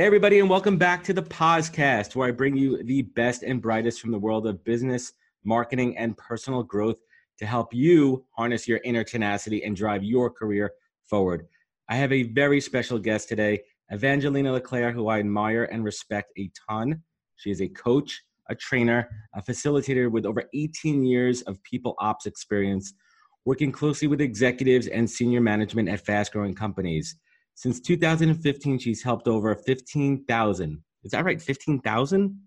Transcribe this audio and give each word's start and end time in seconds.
Hey, 0.00 0.06
everybody, 0.06 0.38
and 0.38 0.48
welcome 0.48 0.78
back 0.78 1.04
to 1.04 1.12
the 1.12 1.22
POZcast, 1.22 2.16
where 2.16 2.26
I 2.26 2.30
bring 2.30 2.56
you 2.56 2.82
the 2.84 3.02
best 3.02 3.42
and 3.42 3.60
brightest 3.60 4.00
from 4.00 4.12
the 4.12 4.18
world 4.18 4.46
of 4.46 4.64
business, 4.64 5.12
marketing, 5.44 5.98
and 5.98 6.16
personal 6.16 6.62
growth 6.62 6.96
to 7.36 7.44
help 7.44 7.74
you 7.74 8.24
harness 8.30 8.66
your 8.66 8.80
inner 8.82 9.04
tenacity 9.04 9.62
and 9.62 9.76
drive 9.76 10.02
your 10.02 10.30
career 10.30 10.72
forward. 11.04 11.48
I 11.90 11.96
have 11.96 12.12
a 12.12 12.22
very 12.22 12.62
special 12.62 12.98
guest 12.98 13.28
today, 13.28 13.60
Evangelina 13.92 14.58
Leclair, 14.58 14.90
who 14.90 15.08
I 15.08 15.18
admire 15.18 15.64
and 15.64 15.84
respect 15.84 16.32
a 16.38 16.50
ton. 16.66 17.02
She 17.36 17.50
is 17.50 17.60
a 17.60 17.68
coach, 17.68 18.22
a 18.48 18.54
trainer, 18.54 19.06
a 19.34 19.42
facilitator 19.42 20.10
with 20.10 20.24
over 20.24 20.44
18 20.54 21.04
years 21.04 21.42
of 21.42 21.62
people 21.62 21.94
ops 21.98 22.24
experience, 22.24 22.94
working 23.44 23.70
closely 23.70 24.08
with 24.08 24.22
executives 24.22 24.86
and 24.86 25.10
senior 25.10 25.42
management 25.42 25.90
at 25.90 26.00
fast 26.00 26.32
growing 26.32 26.54
companies. 26.54 27.16
Since 27.54 27.80
2015, 27.80 28.78
she's 28.78 29.02
helped 29.02 29.28
over 29.28 29.54
15,000. 29.54 30.82
Is 31.04 31.10
that 31.12 31.24
right? 31.24 31.40
15,000? 31.40 32.40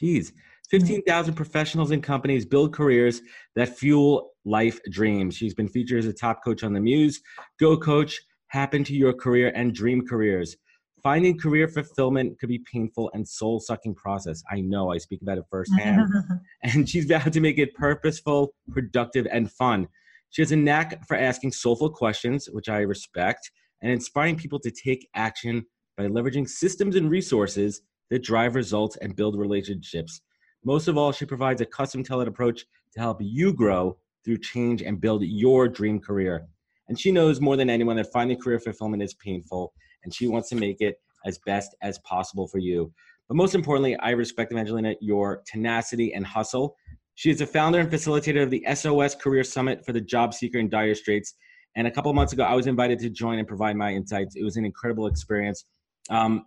Jeez. 0.00 0.32
15,000 0.70 1.34
professionals 1.34 1.90
and 1.90 2.02
companies 2.02 2.44
build 2.44 2.74
careers 2.74 3.22
that 3.56 3.78
fuel 3.78 4.32
life 4.44 4.78
dreams. 4.90 5.34
She's 5.34 5.54
been 5.54 5.68
featured 5.68 6.00
as 6.00 6.06
a 6.06 6.12
top 6.12 6.44
coach 6.44 6.62
on 6.62 6.74
the 6.74 6.80
Muse, 6.80 7.20
Go 7.58 7.76
Coach, 7.76 8.20
Happen 8.48 8.84
to 8.84 8.94
Your 8.94 9.14
Career, 9.14 9.52
and 9.54 9.74
Dream 9.74 10.06
Careers. 10.06 10.56
Finding 11.02 11.38
career 11.38 11.68
fulfillment 11.68 12.38
could 12.38 12.48
be 12.48 12.60
painful 12.70 13.10
and 13.14 13.26
soul 13.26 13.60
sucking 13.60 13.94
process. 13.94 14.42
I 14.50 14.60
know, 14.60 14.92
I 14.92 14.98
speak 14.98 15.22
about 15.22 15.38
it 15.38 15.44
firsthand. 15.50 16.10
and 16.62 16.88
she's 16.88 17.04
vowed 17.04 17.32
to 17.32 17.40
make 17.40 17.58
it 17.58 17.74
purposeful, 17.74 18.52
productive, 18.70 19.26
and 19.30 19.50
fun. 19.50 19.88
She 20.30 20.42
has 20.42 20.52
a 20.52 20.56
knack 20.56 21.06
for 21.06 21.16
asking 21.16 21.52
soulful 21.52 21.90
questions, 21.90 22.48
which 22.50 22.68
I 22.68 22.80
respect, 22.80 23.50
and 23.82 23.92
inspiring 23.92 24.36
people 24.36 24.58
to 24.60 24.70
take 24.70 25.08
action 25.14 25.64
by 25.96 26.06
leveraging 26.06 26.48
systems 26.48 26.96
and 26.96 27.10
resources 27.10 27.82
that 28.10 28.22
drive 28.22 28.54
results 28.54 28.96
and 28.96 29.16
build 29.16 29.38
relationships. 29.38 30.20
Most 30.64 30.88
of 30.88 30.96
all, 30.96 31.12
she 31.12 31.24
provides 31.24 31.60
a 31.60 31.66
custom 31.66 32.02
tailored 32.02 32.28
approach 32.28 32.64
to 32.94 33.00
help 33.00 33.18
you 33.20 33.52
grow 33.52 33.96
through 34.24 34.38
change 34.38 34.82
and 34.82 35.00
build 35.00 35.22
your 35.22 35.68
dream 35.68 36.00
career. 36.00 36.46
And 36.88 36.98
she 36.98 37.12
knows 37.12 37.40
more 37.40 37.56
than 37.56 37.70
anyone 37.70 37.96
that 37.96 38.12
finding 38.12 38.38
career 38.38 38.58
fulfillment 38.58 39.02
is 39.02 39.14
painful, 39.14 39.72
and 40.04 40.14
she 40.14 40.26
wants 40.26 40.48
to 40.50 40.56
make 40.56 40.80
it 40.80 40.96
as 41.26 41.38
best 41.46 41.74
as 41.82 41.98
possible 42.00 42.48
for 42.48 42.58
you. 42.58 42.92
But 43.28 43.36
most 43.36 43.54
importantly, 43.54 43.96
I 43.96 44.10
respect 44.10 44.52
Evangelina 44.52 44.94
your 45.00 45.42
tenacity 45.46 46.14
and 46.14 46.26
hustle. 46.26 46.76
She 47.14 47.30
is 47.30 47.40
the 47.40 47.46
founder 47.46 47.80
and 47.80 47.90
facilitator 47.90 48.42
of 48.42 48.50
the 48.50 48.64
SOS 48.74 49.14
Career 49.14 49.44
Summit 49.44 49.84
for 49.84 49.92
the 49.92 50.00
job 50.00 50.32
seeker 50.32 50.58
in 50.58 50.68
dire 50.68 50.94
straits 50.94 51.34
and 51.78 51.86
a 51.86 51.92
couple 51.92 52.12
months 52.12 52.32
ago, 52.32 52.42
I 52.42 52.54
was 52.54 52.66
invited 52.66 52.98
to 52.98 53.08
join 53.08 53.38
and 53.38 53.46
provide 53.46 53.76
my 53.76 53.92
insights. 53.92 54.34
It 54.34 54.42
was 54.42 54.56
an 54.56 54.64
incredible 54.64 55.06
experience. 55.06 55.64
Um, 56.10 56.44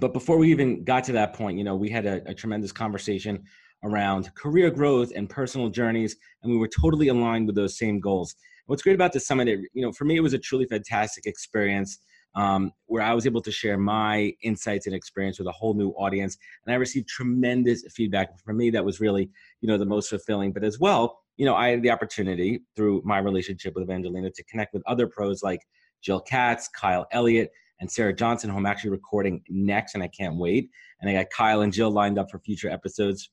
but 0.00 0.12
before 0.12 0.38
we 0.38 0.50
even 0.50 0.82
got 0.82 1.04
to 1.04 1.12
that 1.12 1.34
point, 1.34 1.56
you 1.56 1.62
know, 1.62 1.76
we 1.76 1.88
had 1.88 2.04
a, 2.04 2.20
a 2.28 2.34
tremendous 2.34 2.72
conversation 2.72 3.44
around 3.84 4.34
career 4.34 4.68
growth 4.68 5.12
and 5.14 5.30
personal 5.30 5.68
journeys, 5.68 6.16
and 6.42 6.50
we 6.50 6.58
were 6.58 6.66
totally 6.68 7.06
aligned 7.06 7.46
with 7.46 7.54
those 7.54 7.78
same 7.78 8.00
goals. 8.00 8.34
What's 8.66 8.82
great 8.82 8.96
about 8.96 9.12
the 9.12 9.20
summit, 9.20 9.46
it, 9.46 9.60
you 9.72 9.82
know, 9.82 9.92
for 9.92 10.04
me, 10.04 10.16
it 10.16 10.20
was 10.20 10.34
a 10.34 10.38
truly 10.38 10.66
fantastic 10.66 11.26
experience 11.26 12.00
um, 12.34 12.72
where 12.86 13.04
I 13.04 13.14
was 13.14 13.26
able 13.26 13.42
to 13.42 13.52
share 13.52 13.78
my 13.78 14.32
insights 14.42 14.86
and 14.86 14.96
experience 14.96 15.38
with 15.38 15.46
a 15.46 15.52
whole 15.52 15.74
new 15.74 15.90
audience, 15.90 16.36
and 16.66 16.74
I 16.74 16.76
received 16.76 17.06
tremendous 17.06 17.84
feedback. 17.88 18.36
For 18.44 18.52
me, 18.52 18.70
that 18.70 18.84
was 18.84 18.98
really, 18.98 19.30
you 19.60 19.68
know, 19.68 19.78
the 19.78 19.86
most 19.86 20.10
fulfilling. 20.10 20.52
But 20.52 20.64
as 20.64 20.80
well, 20.80 21.19
you 21.40 21.46
know, 21.46 21.54
I 21.54 21.70
had 21.70 21.80
the 21.80 21.90
opportunity 21.90 22.60
through 22.76 23.00
my 23.02 23.16
relationship 23.16 23.74
with 23.74 23.84
Evangelina 23.84 24.30
to 24.30 24.44
connect 24.44 24.74
with 24.74 24.82
other 24.86 25.06
pros 25.06 25.42
like 25.42 25.60
Jill 26.02 26.20
Katz, 26.20 26.68
Kyle 26.68 27.06
Elliott, 27.12 27.50
and 27.80 27.90
Sarah 27.90 28.12
Johnson, 28.12 28.50
who 28.50 28.58
I'm 28.58 28.66
actually 28.66 28.90
recording 28.90 29.42
next, 29.48 29.94
and 29.94 30.02
I 30.02 30.08
can't 30.08 30.36
wait. 30.36 30.68
And 31.00 31.08
I 31.08 31.14
got 31.14 31.30
Kyle 31.34 31.62
and 31.62 31.72
Jill 31.72 31.90
lined 31.90 32.18
up 32.18 32.30
for 32.30 32.40
future 32.40 32.68
episodes. 32.68 33.30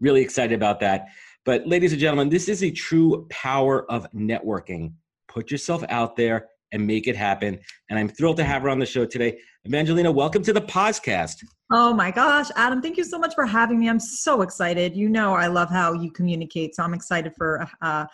Really 0.00 0.22
excited 0.22 0.56
about 0.56 0.80
that. 0.80 1.06
But, 1.44 1.68
ladies 1.68 1.92
and 1.92 2.00
gentlemen, 2.00 2.30
this 2.30 2.48
is 2.48 2.64
a 2.64 2.70
true 2.72 3.28
power 3.30 3.88
of 3.88 4.10
networking. 4.10 4.94
Put 5.28 5.52
yourself 5.52 5.84
out 5.90 6.16
there 6.16 6.48
and 6.74 6.86
make 6.86 7.06
it 7.06 7.16
happen. 7.16 7.58
And 7.88 7.98
I'm 7.98 8.08
thrilled 8.08 8.36
to 8.38 8.44
have 8.44 8.62
her 8.62 8.68
on 8.68 8.78
the 8.78 8.84
show 8.84 9.06
today. 9.06 9.38
Evangelina, 9.64 10.10
welcome 10.12 10.42
to 10.42 10.52
the 10.52 10.60
POZcast. 10.60 11.36
Oh 11.72 11.94
my 11.94 12.10
gosh, 12.10 12.48
Adam, 12.56 12.82
thank 12.82 12.98
you 12.98 13.04
so 13.04 13.18
much 13.18 13.34
for 13.34 13.46
having 13.46 13.78
me. 13.78 13.88
I'm 13.88 14.00
so 14.00 14.42
excited. 14.42 14.94
You 14.94 15.08
know, 15.08 15.34
I 15.34 15.46
love 15.46 15.70
how 15.70 15.92
you 15.94 16.10
communicate. 16.10 16.74
So 16.74 16.82
I'm 16.82 16.92
excited 16.92 17.32
for 17.38 17.66
uh, 17.80 18.04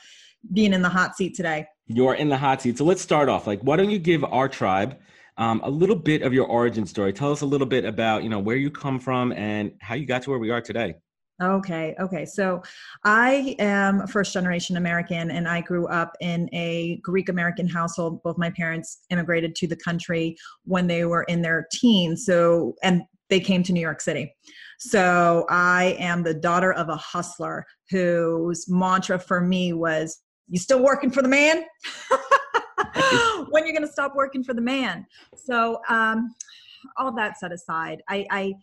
being 0.52 0.74
in 0.74 0.82
the 0.82 0.88
hot 0.88 1.16
seat 1.16 1.34
today. 1.34 1.66
You're 1.88 2.14
in 2.14 2.28
the 2.28 2.36
hot 2.36 2.62
seat. 2.62 2.78
So 2.78 2.84
let's 2.84 3.02
start 3.02 3.28
off. 3.28 3.46
Like, 3.46 3.60
why 3.62 3.76
don't 3.76 3.90
you 3.90 3.98
give 3.98 4.22
our 4.24 4.48
tribe 4.48 4.98
um, 5.38 5.60
a 5.64 5.70
little 5.70 5.96
bit 5.96 6.22
of 6.22 6.32
your 6.34 6.46
origin 6.46 6.86
story? 6.86 7.12
Tell 7.12 7.32
us 7.32 7.40
a 7.40 7.46
little 7.46 7.66
bit 7.66 7.84
about, 7.84 8.22
you 8.22 8.28
know, 8.28 8.38
where 8.38 8.56
you 8.56 8.70
come 8.70 9.00
from 9.00 9.32
and 9.32 9.72
how 9.80 9.94
you 9.94 10.06
got 10.06 10.22
to 10.22 10.30
where 10.30 10.38
we 10.38 10.50
are 10.50 10.60
today. 10.60 10.94
Okay, 11.42 11.94
okay. 11.98 12.26
So 12.26 12.62
I 13.04 13.56
am 13.58 14.06
first 14.06 14.34
generation 14.34 14.76
American 14.76 15.30
and 15.30 15.48
I 15.48 15.62
grew 15.62 15.86
up 15.86 16.14
in 16.20 16.50
a 16.52 17.00
Greek 17.02 17.30
American 17.30 17.66
household. 17.66 18.22
Both 18.22 18.36
my 18.36 18.50
parents 18.50 18.98
immigrated 19.08 19.54
to 19.56 19.66
the 19.66 19.76
country 19.76 20.36
when 20.64 20.86
they 20.86 21.06
were 21.06 21.22
in 21.24 21.40
their 21.40 21.66
teens. 21.72 22.26
So, 22.26 22.74
and 22.82 23.02
they 23.30 23.40
came 23.40 23.62
to 23.62 23.72
New 23.72 23.80
York 23.80 24.02
City. 24.02 24.34
So 24.78 25.46
I 25.48 25.96
am 25.98 26.22
the 26.22 26.34
daughter 26.34 26.72
of 26.74 26.90
a 26.90 26.96
hustler 26.96 27.64
whose 27.88 28.68
mantra 28.68 29.18
for 29.18 29.40
me 29.40 29.72
was, 29.72 30.18
You 30.48 30.58
still 30.58 30.82
working 30.82 31.10
for 31.10 31.22
the 31.22 31.28
man? 31.28 31.64
when 33.48 33.64
you're 33.64 33.74
going 33.74 33.86
to 33.86 33.92
stop 33.92 34.14
working 34.14 34.44
for 34.44 34.52
the 34.52 34.60
man? 34.60 35.06
So, 35.36 35.80
um, 35.88 36.34
all 36.96 37.14
that 37.14 37.38
set 37.38 37.52
aside, 37.52 38.02
I, 38.08 38.26
I 38.30 38.54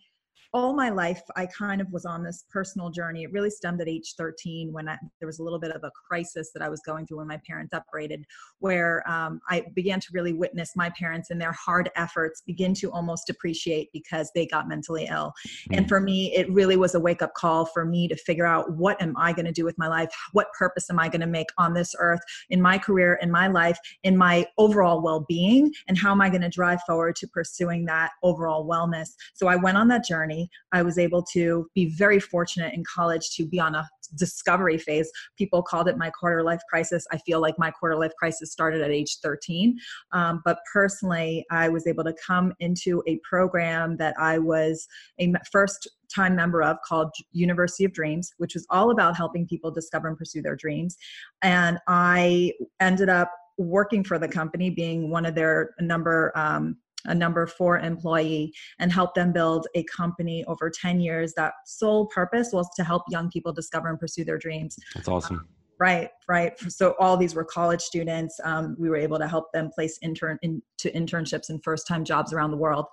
all 0.54 0.72
my 0.72 0.88
life 0.88 1.20
i 1.36 1.44
kind 1.46 1.80
of 1.80 1.90
was 1.92 2.06
on 2.06 2.22
this 2.22 2.44
personal 2.50 2.88
journey. 2.88 3.24
It 3.24 3.32
really 3.32 3.50
stemmed 3.50 3.80
at 3.80 3.88
age 3.88 4.14
13 4.16 4.72
when 4.72 4.88
I, 4.88 4.96
there 5.20 5.26
was 5.26 5.40
a 5.40 5.42
little 5.42 5.58
bit 5.58 5.72
of 5.72 5.84
a 5.84 5.90
crisis 5.90 6.50
that 6.54 6.62
i 6.62 6.68
was 6.68 6.80
going 6.86 7.06
through 7.06 7.18
when 7.18 7.26
my 7.26 7.40
parents 7.46 7.70
separated 7.74 8.24
where 8.60 9.08
um, 9.08 9.40
i 9.50 9.64
began 9.74 10.00
to 10.00 10.08
really 10.12 10.32
witness 10.32 10.72
my 10.74 10.90
parents 10.98 11.30
and 11.30 11.40
their 11.40 11.52
hard 11.52 11.90
efforts 11.96 12.42
begin 12.46 12.72
to 12.74 12.90
almost 12.92 13.26
depreciate 13.26 13.90
because 13.92 14.30
they 14.34 14.46
got 14.46 14.68
mentally 14.68 15.06
ill. 15.10 15.32
Mm-hmm. 15.46 15.74
and 15.74 15.88
for 15.88 16.00
me 16.00 16.34
it 16.34 16.50
really 16.50 16.76
was 16.76 16.94
a 16.94 17.00
wake-up 17.00 17.34
call 17.34 17.66
for 17.66 17.84
me 17.84 18.08
to 18.08 18.16
figure 18.16 18.46
out 18.46 18.72
what 18.72 19.00
am 19.02 19.14
i 19.18 19.32
going 19.32 19.46
to 19.46 19.52
do 19.52 19.64
with 19.64 19.76
my 19.78 19.88
life? 19.88 20.08
What 20.32 20.52
purpose 20.58 20.88
am 20.90 20.98
i 20.98 21.08
going 21.08 21.20
to 21.20 21.26
make 21.26 21.48
on 21.58 21.74
this 21.74 21.94
earth 21.98 22.20
in 22.50 22.62
my 22.62 22.78
career 22.78 23.18
in 23.20 23.30
my 23.30 23.48
life 23.48 23.78
in 24.02 24.16
my 24.16 24.46
overall 24.56 25.02
well-being? 25.02 25.72
And 25.88 25.98
how 25.98 26.12
am 26.12 26.20
i 26.20 26.30
going 26.30 26.42
to 26.42 26.48
drive 26.48 26.80
forward 26.86 27.16
to 27.16 27.28
pursuing 27.28 27.84
that 27.86 28.12
overall 28.22 28.66
wellness? 28.66 29.10
So 29.34 29.46
i 29.46 29.56
went 29.56 29.76
on 29.76 29.88
that 29.88 30.04
journey 30.04 30.37
I 30.72 30.82
was 30.82 30.98
able 30.98 31.22
to 31.34 31.66
be 31.74 31.94
very 31.96 32.20
fortunate 32.20 32.74
in 32.74 32.84
college 32.84 33.30
to 33.36 33.46
be 33.46 33.58
on 33.58 33.74
a 33.74 33.88
discovery 34.16 34.78
phase. 34.78 35.10
People 35.36 35.62
called 35.62 35.88
it 35.88 35.98
my 35.98 36.10
quarter 36.10 36.42
life 36.42 36.60
crisis. 36.68 37.06
I 37.12 37.18
feel 37.18 37.40
like 37.40 37.58
my 37.58 37.70
quarter 37.70 37.96
life 37.96 38.12
crisis 38.18 38.52
started 38.52 38.82
at 38.82 38.90
age 38.90 39.18
13. 39.22 39.76
Um, 40.12 40.42
but 40.44 40.58
personally, 40.72 41.44
I 41.50 41.68
was 41.68 41.86
able 41.86 42.04
to 42.04 42.14
come 42.24 42.52
into 42.60 43.02
a 43.06 43.18
program 43.28 43.96
that 43.98 44.14
I 44.18 44.38
was 44.38 44.86
a 45.20 45.32
first 45.50 45.88
time 46.14 46.34
member 46.34 46.62
of 46.62 46.78
called 46.86 47.10
University 47.32 47.84
of 47.84 47.92
Dreams, 47.92 48.32
which 48.38 48.54
was 48.54 48.66
all 48.70 48.90
about 48.90 49.16
helping 49.16 49.46
people 49.46 49.70
discover 49.70 50.08
and 50.08 50.16
pursue 50.16 50.42
their 50.42 50.56
dreams. 50.56 50.96
And 51.42 51.78
I 51.86 52.52
ended 52.80 53.08
up 53.08 53.30
working 53.58 54.04
for 54.04 54.18
the 54.18 54.28
company, 54.28 54.70
being 54.70 55.10
one 55.10 55.26
of 55.26 55.34
their 55.34 55.74
number 55.80 56.32
um, 56.36 56.76
a 57.04 57.14
number 57.14 57.46
four 57.46 57.78
employee 57.78 58.52
and 58.78 58.92
help 58.92 59.14
them 59.14 59.32
build 59.32 59.66
a 59.74 59.84
company 59.84 60.44
over 60.46 60.70
10 60.70 61.00
years. 61.00 61.32
That 61.34 61.54
sole 61.66 62.06
purpose 62.06 62.50
was 62.52 62.68
to 62.76 62.84
help 62.84 63.02
young 63.08 63.30
people 63.30 63.52
discover 63.52 63.88
and 63.88 63.98
pursue 63.98 64.24
their 64.24 64.38
dreams. 64.38 64.76
That's 64.94 65.08
awesome. 65.08 65.48
Right 65.80 66.10
right. 66.28 66.58
So 66.72 66.96
all 66.98 67.16
these 67.16 67.36
were 67.36 67.44
college 67.44 67.80
students. 67.80 68.40
Um, 68.42 68.74
we 68.80 68.88
were 68.88 68.96
able 68.96 69.18
to 69.18 69.28
help 69.28 69.52
them 69.52 69.70
place 69.72 69.96
intern 70.02 70.36
into 70.42 70.62
internships 70.86 71.50
and 71.50 71.62
first 71.62 71.86
time 71.86 72.04
jobs 72.04 72.32
around 72.32 72.50
the 72.50 72.56
world. 72.56 72.86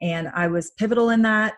And 0.00 0.28
i 0.34 0.48
was 0.48 0.72
pivotal 0.72 1.10
in 1.10 1.22
that. 1.22 1.54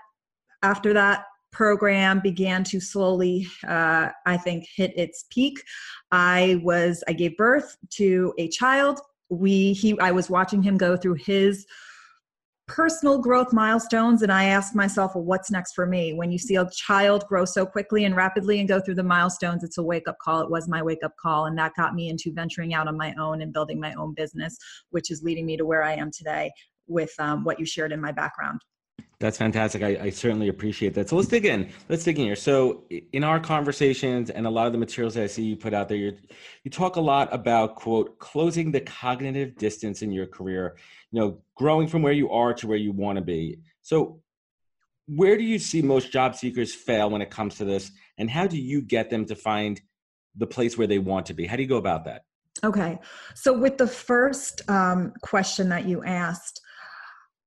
After 0.62 0.92
that 0.92 1.24
program 1.52 2.20
began 2.20 2.64
to 2.64 2.80
slowly 2.80 3.46
uh, 3.68 4.08
i 4.26 4.36
think 4.36 4.66
hit 4.74 4.92
its 4.98 5.24
peak 5.30 5.62
i 6.10 6.60
was 6.64 7.04
i 7.06 7.12
gave 7.12 7.36
birth 7.36 7.76
to 7.90 8.34
a 8.38 8.48
child. 8.48 9.00
We 9.30 9.72
he 9.72 9.98
i 10.00 10.10
was 10.10 10.28
watching 10.28 10.62
him 10.62 10.76
go 10.76 10.96
through 10.96 11.14
his 11.14 11.64
personal 12.66 13.18
growth 13.18 13.52
milestones 13.52 14.22
and 14.22 14.32
i 14.32 14.44
ask 14.44 14.74
myself 14.74 15.14
well, 15.14 15.24
what's 15.24 15.50
next 15.50 15.74
for 15.74 15.86
me? 15.86 16.14
When 16.14 16.32
you 16.32 16.38
see 16.38 16.56
a 16.56 16.68
child 16.70 17.26
grow 17.28 17.44
so 17.44 17.66
quickly 17.66 18.04
and 18.04 18.16
rapidly 18.16 18.58
and 18.58 18.68
go 18.68 18.80
through 18.80 18.94
the 18.94 19.02
milestones 19.02 19.62
it's 19.62 19.76
a 19.76 19.82
wake 19.82 20.08
up 20.08 20.16
call. 20.22 20.40
It 20.40 20.50
was 20.50 20.66
my 20.66 20.82
wake 20.82 21.04
up 21.04 21.12
call 21.20 21.44
and 21.46 21.58
that 21.58 21.72
got 21.76 21.94
me 21.94 22.08
into 22.08 22.32
venturing 22.32 22.72
out 22.72 22.88
on 22.88 22.96
my 22.96 23.14
own 23.18 23.42
and 23.42 23.52
building 23.52 23.78
my 23.78 23.92
own 23.94 24.14
business 24.14 24.56
which 24.90 25.10
is 25.10 25.22
leading 25.22 25.44
me 25.44 25.56
to 25.58 25.66
where 25.66 25.82
i 25.82 25.92
am 25.92 26.10
today 26.10 26.50
with 26.86 27.12
um, 27.18 27.44
what 27.44 27.58
you 27.58 27.66
shared 27.66 27.92
in 27.92 28.00
my 28.00 28.12
background 28.12 28.60
that's 29.24 29.38
fantastic. 29.38 29.82
I, 29.82 29.96
I, 30.02 30.10
certainly 30.10 30.48
appreciate 30.48 30.92
that. 30.94 31.08
So 31.08 31.16
let's 31.16 31.28
dig 31.28 31.46
in. 31.46 31.70
Let's 31.88 32.04
dig 32.04 32.18
in 32.18 32.26
here. 32.26 32.36
So 32.36 32.84
in 32.90 33.24
our 33.24 33.40
conversations 33.40 34.28
and 34.28 34.46
a 34.46 34.50
lot 34.50 34.66
of 34.66 34.72
the 34.72 34.78
materials 34.78 35.14
that 35.14 35.22
I 35.22 35.26
see 35.28 35.44
you 35.44 35.56
put 35.56 35.72
out 35.72 35.88
there, 35.88 35.96
you 35.96 36.14
you 36.62 36.70
talk 36.70 36.96
a 36.96 37.00
lot 37.00 37.32
about 37.32 37.74
quote 37.74 38.18
closing 38.18 38.70
the 38.70 38.82
cognitive 38.82 39.56
distance 39.56 40.02
in 40.02 40.12
your 40.12 40.26
career. 40.26 40.76
You 41.10 41.20
know, 41.20 41.38
growing 41.54 41.88
from 41.88 42.02
where 42.02 42.12
you 42.12 42.30
are 42.32 42.52
to 42.52 42.66
where 42.66 42.76
you 42.76 42.92
want 42.92 43.16
to 43.16 43.24
be. 43.24 43.60
So 43.80 44.20
where 45.06 45.38
do 45.38 45.42
you 45.42 45.58
see 45.58 45.80
most 45.80 46.12
job 46.12 46.36
seekers 46.36 46.74
fail 46.74 47.08
when 47.08 47.22
it 47.22 47.30
comes 47.30 47.56
to 47.56 47.64
this, 47.64 47.92
and 48.18 48.28
how 48.28 48.46
do 48.46 48.58
you 48.58 48.82
get 48.82 49.08
them 49.08 49.24
to 49.24 49.34
find 49.34 49.80
the 50.36 50.46
place 50.46 50.76
where 50.76 50.86
they 50.86 50.98
want 50.98 51.24
to 51.26 51.34
be? 51.34 51.46
How 51.46 51.56
do 51.56 51.62
you 51.62 51.68
go 51.68 51.78
about 51.78 52.04
that? 52.04 52.24
Okay, 52.62 52.98
so 53.34 53.58
with 53.58 53.78
the 53.78 53.86
first 53.86 54.68
um, 54.68 55.14
question 55.22 55.70
that 55.70 55.86
you 55.86 56.04
asked, 56.04 56.60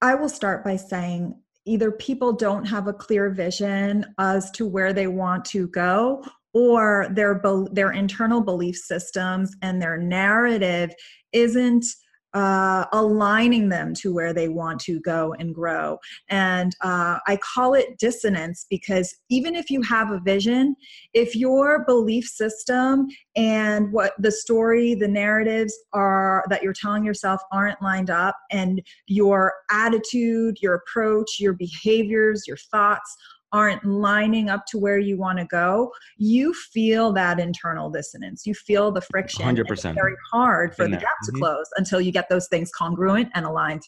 I 0.01 0.15
will 0.15 0.29
start 0.29 0.63
by 0.63 0.75
saying 0.75 1.35
either 1.67 1.91
people 1.91 2.33
don't 2.33 2.65
have 2.65 2.87
a 2.87 2.93
clear 2.93 3.29
vision 3.29 4.05
as 4.17 4.49
to 4.51 4.65
where 4.65 4.93
they 4.93 5.07
want 5.07 5.45
to 5.45 5.67
go 5.67 6.23
or 6.53 7.07
their 7.11 7.41
their 7.71 7.91
internal 7.91 8.41
belief 8.41 8.75
systems 8.75 9.55
and 9.61 9.81
their 9.81 9.97
narrative 9.97 10.91
isn't 11.33 11.85
uh, 12.33 12.85
aligning 12.91 13.69
them 13.69 13.93
to 13.95 14.13
where 14.13 14.33
they 14.33 14.49
want 14.49 14.79
to 14.81 14.99
go 15.01 15.33
and 15.39 15.55
grow. 15.55 15.97
And 16.29 16.75
uh, 16.81 17.19
I 17.27 17.37
call 17.37 17.73
it 17.73 17.97
dissonance 17.97 18.65
because 18.69 19.15
even 19.29 19.55
if 19.55 19.69
you 19.69 19.81
have 19.83 20.11
a 20.11 20.19
vision, 20.19 20.75
if 21.13 21.35
your 21.35 21.85
belief 21.85 22.25
system 22.25 23.07
and 23.35 23.91
what 23.91 24.13
the 24.19 24.31
story, 24.31 24.93
the 24.93 25.07
narratives 25.07 25.73
are 25.93 26.43
that 26.49 26.63
you're 26.63 26.73
telling 26.73 27.03
yourself 27.03 27.41
aren't 27.51 27.81
lined 27.81 28.09
up, 28.09 28.35
and 28.51 28.81
your 29.07 29.53
attitude, 29.71 30.57
your 30.61 30.75
approach, 30.75 31.39
your 31.39 31.53
behaviors, 31.53 32.45
your 32.47 32.57
thoughts 32.57 33.15
aren't 33.51 33.83
lining 33.85 34.49
up 34.49 34.65
to 34.67 34.77
where 34.77 34.99
you 34.99 35.17
want 35.17 35.39
to 35.39 35.45
go, 35.45 35.91
you 36.17 36.53
feel 36.53 37.13
that 37.13 37.39
internal 37.39 37.89
dissonance. 37.89 38.45
You 38.45 38.53
feel 38.53 38.91
the 38.91 39.01
friction. 39.01 39.45
100%. 39.45 39.95
Very 39.95 40.15
hard 40.31 40.75
for 40.75 40.85
the 40.87 40.97
gap 40.97 41.03
to 41.23 41.31
mm-hmm. 41.31 41.39
close 41.39 41.65
until 41.77 42.01
you 42.01 42.11
get 42.11 42.29
those 42.29 42.47
things 42.47 42.71
congruent 42.75 43.29
and 43.33 43.45
aligned. 43.45 43.83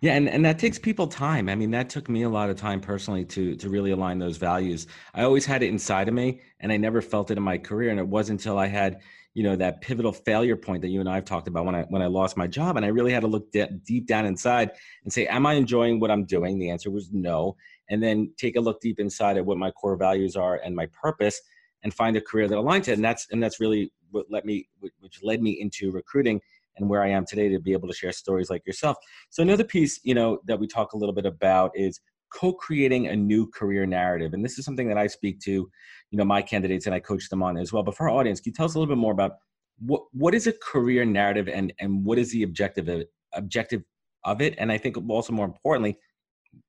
Yeah, 0.00 0.14
and, 0.14 0.28
and 0.28 0.44
that 0.44 0.58
takes 0.58 0.78
people 0.78 1.06
time. 1.06 1.48
I 1.48 1.54
mean, 1.54 1.70
that 1.70 1.88
took 1.88 2.08
me 2.08 2.22
a 2.22 2.28
lot 2.28 2.50
of 2.50 2.56
time 2.56 2.80
personally 2.80 3.24
to 3.26 3.56
to 3.56 3.68
really 3.70 3.92
align 3.92 4.18
those 4.18 4.36
values. 4.36 4.86
I 5.14 5.22
always 5.22 5.46
had 5.46 5.62
it 5.62 5.68
inside 5.68 6.08
of 6.08 6.14
me, 6.14 6.42
and 6.60 6.70
I 6.70 6.76
never 6.76 7.00
felt 7.00 7.30
it 7.30 7.38
in 7.38 7.42
my 7.42 7.58
career. 7.58 7.90
And 7.90 7.98
it 7.98 8.06
wasn't 8.06 8.40
until 8.40 8.58
I 8.58 8.66
had, 8.66 9.00
you 9.32 9.42
know, 9.42 9.56
that 9.56 9.80
pivotal 9.80 10.12
failure 10.12 10.56
point 10.56 10.82
that 10.82 10.88
you 10.88 11.00
and 11.00 11.08
I 11.08 11.14
have 11.14 11.24
talked 11.24 11.48
about 11.48 11.64
when 11.64 11.74
I 11.74 11.82
when 11.84 12.02
I 12.02 12.06
lost 12.06 12.36
my 12.36 12.46
job, 12.46 12.76
and 12.76 12.84
I 12.84 12.88
really 12.88 13.12
had 13.12 13.20
to 13.20 13.26
look 13.26 13.50
de- 13.52 13.70
deep 13.86 14.06
down 14.06 14.26
inside 14.26 14.72
and 15.04 15.12
say, 15.12 15.26
"Am 15.26 15.46
I 15.46 15.54
enjoying 15.54 15.98
what 15.98 16.10
I'm 16.10 16.24
doing?" 16.24 16.58
The 16.58 16.70
answer 16.70 16.90
was 16.90 17.10
no 17.10 17.56
and 17.88 18.02
then 18.02 18.32
take 18.36 18.56
a 18.56 18.60
look 18.60 18.80
deep 18.80 18.98
inside 18.98 19.36
at 19.36 19.46
what 19.46 19.58
my 19.58 19.70
core 19.70 19.96
values 19.96 20.36
are 20.36 20.56
and 20.64 20.74
my 20.74 20.86
purpose 20.86 21.40
and 21.82 21.94
find 21.94 22.16
a 22.16 22.20
career 22.20 22.48
that 22.48 22.56
aligns 22.56 22.88
it 22.88 22.94
and 22.94 23.04
that's 23.04 23.26
and 23.30 23.42
that's 23.42 23.60
really 23.60 23.92
what 24.10 24.26
let 24.30 24.44
me 24.44 24.68
which 24.80 25.22
led 25.22 25.42
me 25.42 25.52
into 25.60 25.90
recruiting 25.90 26.40
and 26.76 26.88
where 26.88 27.02
I 27.02 27.08
am 27.08 27.24
today 27.26 27.48
to 27.48 27.58
be 27.58 27.72
able 27.72 27.88
to 27.88 27.94
share 27.94 28.12
stories 28.12 28.50
like 28.50 28.66
yourself. 28.66 28.96
So 29.30 29.42
another 29.42 29.64
piece, 29.64 30.00
you 30.04 30.14
know, 30.14 30.40
that 30.46 30.58
we 30.58 30.66
talk 30.66 30.92
a 30.92 30.96
little 30.96 31.14
bit 31.14 31.26
about 31.26 31.72
is 31.74 32.00
co-creating 32.32 33.08
a 33.08 33.16
new 33.16 33.46
career 33.48 33.86
narrative. 33.86 34.34
And 34.34 34.44
this 34.44 34.58
is 34.58 34.64
something 34.64 34.88
that 34.88 34.98
I 34.98 35.06
speak 35.06 35.40
to, 35.40 35.52
you 35.52 36.18
know, 36.18 36.24
my 36.24 36.42
candidates 36.42 36.86
and 36.86 36.94
I 36.94 37.00
coach 37.00 37.28
them 37.28 37.42
on 37.42 37.56
as 37.56 37.72
well. 37.72 37.82
But 37.82 37.96
for 37.96 38.08
our 38.08 38.16
audience, 38.16 38.40
can 38.40 38.50
you 38.50 38.54
tell 38.54 38.66
us 38.66 38.74
a 38.74 38.78
little 38.78 38.94
bit 38.94 39.00
more 39.00 39.12
about 39.12 39.32
what 39.78 40.02
what 40.12 40.34
is 40.34 40.46
a 40.46 40.52
career 40.52 41.04
narrative 41.04 41.48
and 41.48 41.72
and 41.80 42.04
what 42.04 42.18
is 42.18 42.32
the 42.32 42.42
objective 42.42 42.88
of 42.88 43.04
objective 43.32 43.82
of 44.24 44.40
it? 44.40 44.54
And 44.58 44.72
I 44.72 44.78
think 44.78 44.96
also 45.08 45.32
more 45.32 45.46
importantly, 45.46 45.98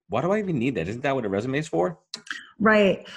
why 0.10 0.22
do 0.22 0.32
I 0.32 0.40
even 0.40 0.58
need 0.58 0.76
that? 0.76 0.88
Isn't 0.88 1.02
that 1.02 1.16
what 1.16 1.26
a 1.26 1.30
resume 1.30 1.60
is 1.60 1.68
for? 1.68 2.00
Right. 2.60 3.08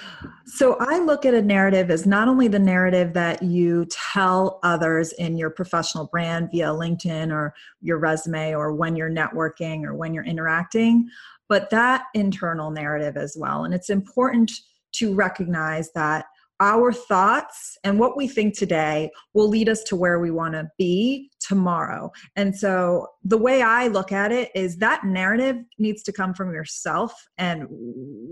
So 0.45 0.77
I 0.79 0.99
look 0.99 1.25
at 1.25 1.33
a 1.33 1.41
narrative 1.41 1.89
as 1.89 2.05
not 2.05 2.27
only 2.27 2.47
the 2.47 2.59
narrative 2.59 3.13
that 3.13 3.41
you 3.41 3.85
tell 3.85 4.59
others 4.61 5.13
in 5.13 5.37
your 5.37 5.49
professional 5.49 6.07
brand 6.07 6.49
via 6.51 6.67
LinkedIn 6.67 7.31
or 7.31 7.55
your 7.81 7.97
resume 7.97 8.53
or 8.53 8.73
when 8.73 8.95
you're 8.95 9.09
networking 9.09 9.83
or 9.83 9.95
when 9.95 10.13
you're 10.13 10.25
interacting, 10.25 11.09
but 11.49 11.69
that 11.69 12.05
internal 12.13 12.71
narrative 12.71 13.17
as 13.17 13.35
well. 13.39 13.63
And 13.63 13.73
it's 13.73 13.89
important 13.89 14.51
to 14.93 15.15
recognize 15.15 15.91
that 15.93 16.25
our 16.61 16.93
thoughts 16.93 17.75
and 17.83 17.99
what 17.99 18.15
we 18.15 18.27
think 18.27 18.55
today 18.55 19.09
will 19.33 19.49
lead 19.49 19.67
us 19.67 19.83
to 19.83 19.95
where 19.95 20.19
we 20.19 20.29
want 20.29 20.53
to 20.53 20.69
be 20.77 21.31
tomorrow. 21.39 22.11
And 22.35 22.55
so 22.55 23.07
the 23.23 23.37
way 23.37 23.63
I 23.63 23.87
look 23.87 24.11
at 24.11 24.31
it 24.31 24.51
is 24.53 24.77
that 24.77 25.03
narrative 25.03 25.57
needs 25.79 26.03
to 26.03 26.13
come 26.13 26.35
from 26.35 26.53
yourself 26.53 27.13
and 27.39 27.67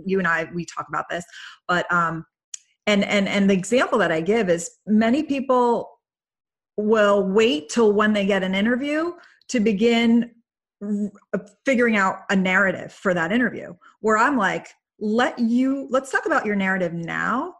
you 0.05 0.19
and 0.19 0.27
I 0.27 0.47
we 0.53 0.63
talk 0.63 0.85
about 0.87 1.09
this, 1.09 1.25
but 1.67 1.91
um 1.91 2.23
and 2.85 3.03
and 3.03 3.27
and 3.27 3.49
the 3.49 3.55
example 3.55 3.97
that 3.97 4.11
I 4.11 4.21
give 4.21 4.47
is 4.47 4.69
many 4.85 5.23
people 5.23 5.89
will 6.77 7.27
wait 7.27 7.69
till 7.69 7.91
when 7.91 8.13
they 8.13 8.27
get 8.27 8.43
an 8.43 8.53
interview 8.53 9.11
to 9.49 9.59
begin 9.59 10.31
figuring 11.65 11.97
out 11.97 12.19
a 12.29 12.35
narrative 12.35 12.93
for 12.93 13.13
that 13.13 13.31
interview 13.31 13.73
where 13.99 14.17
I'm 14.17 14.37
like 14.37 14.67
let 14.99 15.37
you 15.39 15.87
let's 15.89 16.11
talk 16.11 16.25
about 16.25 16.45
your 16.45 16.55
narrative 16.55 16.93
now 16.93 17.55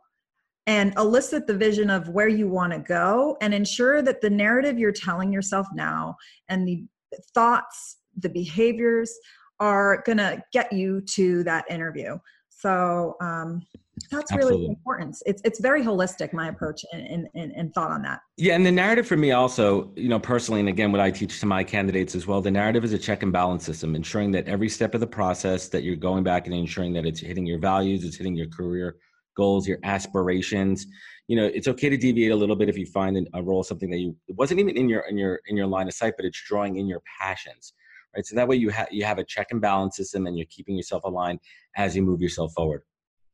and 0.70 0.94
elicit 0.98 1.48
the 1.48 1.54
vision 1.54 1.90
of 1.90 2.10
where 2.10 2.28
you 2.28 2.48
want 2.48 2.72
to 2.72 2.78
go 2.78 3.36
and 3.42 3.56
ensure 3.56 4.04
that 4.04 4.22
the 4.22 4.30
narrative 4.30 4.78
you're 4.78 4.92
telling 4.92 5.34
yourself 5.34 5.66
now 5.74 6.16
and 6.48 6.68
the 6.68 6.86
thoughts, 7.34 7.98
the 8.20 8.30
behaviors 8.30 9.12
are 9.60 10.04
going 10.06 10.20
to 10.20 10.40
get 10.54 10.72
you 10.72 11.02
to 11.02 11.44
that 11.44 11.66
interview. 11.72 12.20
So 12.50 13.16
um, 13.20 13.64
that's 14.12 14.32
Absolutely. 14.32 14.58
really 14.58 14.66
important. 14.68 15.18
It's 15.26 15.42
it's 15.44 15.60
very 15.60 15.82
holistic, 15.82 16.34
my 16.34 16.50
approach 16.50 16.86
and, 16.94 17.28
and, 17.34 17.52
and 17.54 17.74
thought 17.74 17.90
on 17.90 18.04
that. 18.04 18.20
Yeah, 18.38 18.54
and 18.54 18.64
the 18.64 18.72
narrative 18.72 19.08
for 19.08 19.18
me 19.18 19.32
also, 19.32 19.92
you 19.96 20.08
know, 20.08 20.20
personally, 20.20 20.60
and 20.60 20.70
again, 20.70 20.92
what 20.92 21.02
I 21.02 21.10
teach 21.10 21.40
to 21.40 21.48
my 21.48 21.64
candidates 21.64 22.14
as 22.14 22.28
well, 22.28 22.42
the 22.42 22.52
narrative 22.52 22.84
is 22.84 22.94
a 22.94 23.00
check 23.00 23.24
and 23.24 23.34
balance 23.34 23.66
system, 23.66 23.96
ensuring 23.96 24.30
that 24.32 24.48
every 24.48 24.70
step 24.70 24.94
of 24.94 25.00
the 25.00 25.08
process 25.08 25.68
that 25.70 25.82
you're 25.82 25.96
going 25.96 26.24
back 26.24 26.46
and 26.46 26.54
ensuring 26.54 26.94
that 26.94 27.08
it's 27.08 27.22
hitting 27.22 27.48
your 27.48 27.60
values, 27.60 28.04
it's 28.04 28.18
hitting 28.18 28.36
your 28.36 28.50
career 28.50 28.98
goals, 29.36 29.68
your 29.68 29.80
aspirations. 29.84 30.86
You 31.28 31.36
know, 31.36 31.46
it's 31.46 31.68
okay 31.68 31.90
to 31.90 31.98
deviate 31.98 32.32
a 32.32 32.36
little 32.36 32.56
bit 32.56 32.70
if 32.70 32.78
you 32.78 32.86
find 32.86 33.28
a 33.34 33.44
role 33.44 33.64
something 33.64 33.90
that 33.92 34.00
you 34.00 34.16
wasn't 34.30 34.60
even 34.60 34.76
in 34.76 34.90
your 34.90 35.02
in 35.02 35.18
your 35.18 35.40
in 35.48 35.56
your 35.56 35.68
line 35.68 35.88
of 35.88 35.94
sight, 35.94 36.14
but 36.18 36.26
it's 36.26 36.42
drawing 36.48 36.78
in 36.78 36.88
your 36.88 37.02
passions, 37.20 37.74
right? 38.16 38.26
So 38.26 38.36
that 38.36 38.48
way 38.48 38.56
you 38.56 38.70
have 38.70 38.88
you 38.92 39.04
have 39.06 39.20
a 39.20 39.24
check 39.24 39.48
and 39.52 39.62
balance 39.62 39.98
system, 39.98 40.28
and 40.28 40.38
you're 40.38 40.48
keeping 40.50 40.76
yourself 40.76 41.04
aligned 41.04 41.40
as 41.78 41.96
you 41.96 42.02
move 42.02 42.22
yourself 42.22 42.54
forward. 42.54 42.82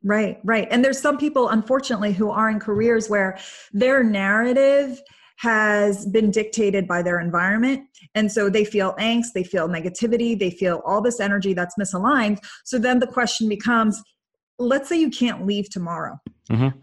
Right, 0.04 0.40
right. 0.44 0.68
And 0.70 0.86
there's 0.86 1.00
some 1.00 1.18
people, 1.18 1.50
unfortunately, 1.50 2.14
who 2.14 2.30
are 2.30 2.50
in 2.50 2.60
careers 2.60 3.10
where 3.10 3.40
their 3.74 4.04
narrative 4.04 5.02
has 5.38 6.06
been 6.06 6.32
dictated 6.32 6.88
by 6.88 7.02
their 7.02 7.20
environment. 7.20 7.82
And 8.14 8.32
so 8.32 8.50
they 8.50 8.64
feel 8.64 8.94
angst, 9.00 9.34
they 9.34 9.44
feel 9.44 9.68
negativity, 9.68 10.38
they 10.38 10.52
feel 10.52 10.82
all 10.86 11.02
this 11.02 11.20
energy 11.20 11.54
that's 11.54 11.75
misaligned. 11.78 12.40
So 12.64 12.78
then 12.78 13.00
the 13.00 13.08
question 13.08 13.50
becomes 13.50 14.02
let's 14.59 14.89
say 14.89 15.00
you 15.00 15.09
can't 15.09 15.45
leave 15.45 15.69
tomorrow. 15.69 16.19
Mm-hmm. 16.50 16.79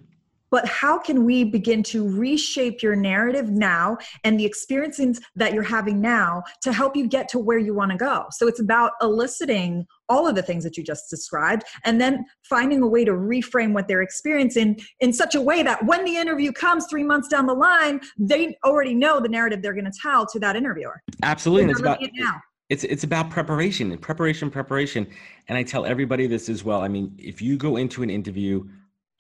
But 0.53 0.69
how 0.69 0.99
can 0.99 1.25
we 1.25 1.45
begin 1.45 1.83
to 1.85 2.07
reshape 2.07 2.83
your 2.83 2.95
narrative 2.95 3.49
now 3.49 3.97
and 4.23 4.39
the 4.39 4.45
experiences 4.45 5.19
that 5.35 5.55
you're 5.55 5.63
having 5.63 5.99
now 5.99 6.43
to 6.61 6.75
help 6.75 6.95
you 6.95 7.09
get 7.09 7.27
to 7.31 7.39
where 7.39 7.57
you 7.57 7.73
want 7.73 7.91
to 7.91 7.97
go? 7.97 8.27
So 8.33 8.47
it's 8.49 8.61
about 8.61 8.93
eliciting 9.01 9.87
all 10.11 10.29
of 10.29 10.35
the 10.35 10.43
things 10.43 10.63
that 10.65 10.77
you 10.77 10.85
just 10.85 11.09
described 11.09 11.63
and 11.87 11.99
then 11.99 12.27
finding 12.43 12.83
a 12.83 12.87
way 12.87 13.03
to 13.03 13.13
reframe 13.13 13.73
what 13.73 13.89
they're 13.89 14.03
experiencing 14.03 14.79
in 15.01 15.15
such 15.15 15.35
a 15.35 15.41
way 15.41 15.63
that 15.63 15.87
when 15.87 16.05
the 16.05 16.17
interview 16.17 16.53
comes 16.53 16.85
three 16.85 17.03
months 17.03 17.29
down 17.29 17.47
the 17.47 17.55
line, 17.55 17.99
they 18.19 18.55
already 18.63 18.95
know 18.95 19.21
the 19.21 19.31
narrative 19.31 19.63
they're 19.63 19.73
going 19.73 19.91
to 19.91 19.99
tell 20.03 20.27
to 20.27 20.39
that 20.39 20.55
interviewer. 20.55 21.01
Absolutely. 21.23 21.71
it's 21.71 21.81
about, 21.81 22.03
it 22.03 22.11
now 22.13 22.39
it's 22.73 22.85
it's 22.85 23.05
about 23.05 23.29
preparation 23.29 23.93
and 23.93 24.01
preparation 24.01 24.51
preparation. 24.51 25.07
And 25.49 25.59
i 25.59 25.63
tell 25.63 25.85
everybody 25.85 26.27
this 26.27 26.49
as 26.49 26.65
well. 26.65 26.81
I 26.81 26.89
mean 26.89 27.15
if 27.19 27.43
you 27.43 27.59
go 27.59 27.77
into 27.77 28.03
an 28.03 28.09
interview 28.09 28.67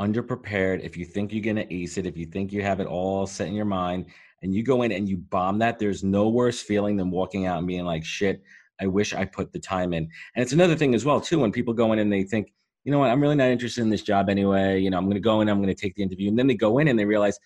underprepared 0.00 0.82
if 0.82 0.96
you 0.96 1.04
think 1.04 1.32
you're 1.32 1.44
going 1.44 1.56
to 1.56 1.72
ace 1.72 1.98
it 1.98 2.06
if 2.06 2.16
you 2.16 2.24
think 2.24 2.50
you 2.50 2.62
have 2.62 2.80
it 2.80 2.86
all 2.86 3.26
set 3.26 3.46
in 3.46 3.54
your 3.54 3.66
mind 3.66 4.06
and 4.40 4.54
you 4.54 4.62
go 4.64 4.82
in 4.82 4.90
and 4.90 5.06
you 5.08 5.18
bomb 5.18 5.58
that 5.58 5.78
there's 5.78 6.02
no 6.02 6.28
worse 6.28 6.60
feeling 6.60 6.96
than 6.96 7.10
walking 7.10 7.44
out 7.46 7.58
and 7.58 7.66
being 7.66 7.84
like 7.84 8.04
shit 8.04 8.42
i 8.80 8.86
wish 8.86 9.12
i 9.12 9.24
put 9.24 9.52
the 9.52 9.58
time 9.58 9.92
in. 9.92 10.04
And 10.34 10.42
it's 10.42 10.54
another 10.54 10.74
thing 10.74 10.94
as 10.94 11.04
well 11.04 11.20
too 11.20 11.38
when 11.38 11.52
people 11.52 11.74
go 11.74 11.92
in 11.92 11.98
and 11.98 12.10
they 12.10 12.24
think 12.24 12.52
you 12.84 12.90
know 12.90 12.98
what? 12.98 13.10
I'm 13.10 13.20
really 13.20 13.36
not 13.36 13.46
interested 13.48 13.82
in 13.82 13.90
this 13.90 14.02
job 14.02 14.30
anyway. 14.30 14.80
You 14.80 14.88
know 14.88 14.96
i'm 14.96 15.04
going 15.04 15.22
to 15.22 15.28
go 15.30 15.42
in 15.42 15.50
i'm 15.50 15.62
going 15.62 15.76
to 15.76 15.82
take 15.82 15.94
the 15.94 16.02
interview. 16.02 16.28
And 16.30 16.38
then 16.38 16.46
they 16.46 16.54
go 16.54 16.78
in 16.78 16.88
and 16.88 16.98
they 16.98 17.04
realize 17.04 17.38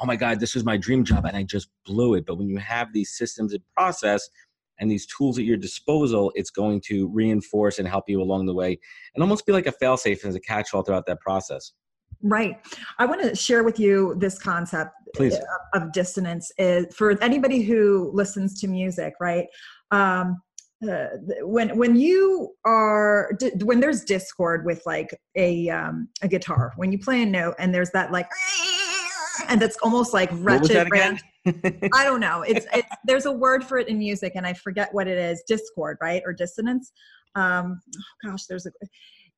oh 0.00 0.06
my 0.06 0.16
god 0.16 0.40
this 0.40 0.54
was 0.54 0.64
my 0.64 0.76
dream 0.76 1.04
job 1.04 1.24
and 1.24 1.36
i 1.36 1.42
just 1.42 1.70
blew 1.86 2.14
it. 2.14 2.26
But 2.26 2.36
when 2.36 2.48
you 2.48 2.58
have 2.58 2.92
these 2.92 3.16
systems 3.16 3.54
and 3.54 3.62
process 3.74 4.28
and 4.78 4.90
these 4.90 5.06
tools 5.06 5.38
at 5.38 5.44
your 5.44 5.56
disposal, 5.56 6.32
it's 6.34 6.50
going 6.50 6.80
to 6.86 7.08
reinforce 7.08 7.78
and 7.78 7.88
help 7.88 8.04
you 8.08 8.20
along 8.20 8.46
the 8.46 8.54
way 8.54 8.78
and 9.14 9.22
almost 9.22 9.46
be 9.46 9.52
like 9.52 9.66
a 9.66 9.72
failsafe 9.72 10.24
as 10.24 10.34
a 10.34 10.40
catch 10.40 10.74
all 10.74 10.82
throughout 10.82 11.06
that 11.06 11.20
process. 11.20 11.72
Right. 12.22 12.58
I 12.98 13.06
want 13.06 13.22
to 13.22 13.34
share 13.34 13.64
with 13.64 13.78
you 13.78 14.14
this 14.18 14.38
concept 14.38 14.92
Please. 15.14 15.36
of 15.74 15.92
dissonance 15.92 16.50
is 16.58 16.86
for 16.94 17.22
anybody 17.22 17.62
who 17.62 18.10
listens 18.14 18.58
to 18.60 18.68
music, 18.68 19.14
right? 19.20 19.46
Um, 19.90 20.40
uh, 20.88 21.06
when 21.42 21.76
when 21.78 21.96
you 21.96 22.50
are 22.64 23.30
when 23.62 23.80
there's 23.80 24.04
discord 24.04 24.66
with 24.66 24.82
like 24.84 25.18
a 25.36 25.68
um, 25.70 26.08
a 26.20 26.28
guitar 26.28 26.72
when 26.76 26.92
you 26.92 26.98
play 26.98 27.22
a 27.22 27.26
note 27.26 27.54
and 27.58 27.72
there's 27.72 27.90
that 27.90 28.12
like 28.12 28.28
and 29.48 29.60
that's 29.60 29.76
almost 29.82 30.12
like 30.12 30.30
wretched 30.32 30.88
I 31.92 32.04
don't 32.04 32.20
know. 32.20 32.42
It's, 32.42 32.66
it's 32.72 32.88
there's 33.04 33.26
a 33.26 33.32
word 33.32 33.64
for 33.64 33.78
it 33.78 33.88
in 33.88 33.98
music, 33.98 34.32
and 34.34 34.46
I 34.46 34.54
forget 34.54 34.88
what 34.92 35.08
it 35.08 35.18
is. 35.18 35.42
Discord, 35.46 35.98
right, 36.00 36.22
or 36.24 36.32
dissonance. 36.32 36.92
Um, 37.34 37.80
oh 37.96 38.30
gosh, 38.30 38.46
there's 38.46 38.66
a. 38.66 38.70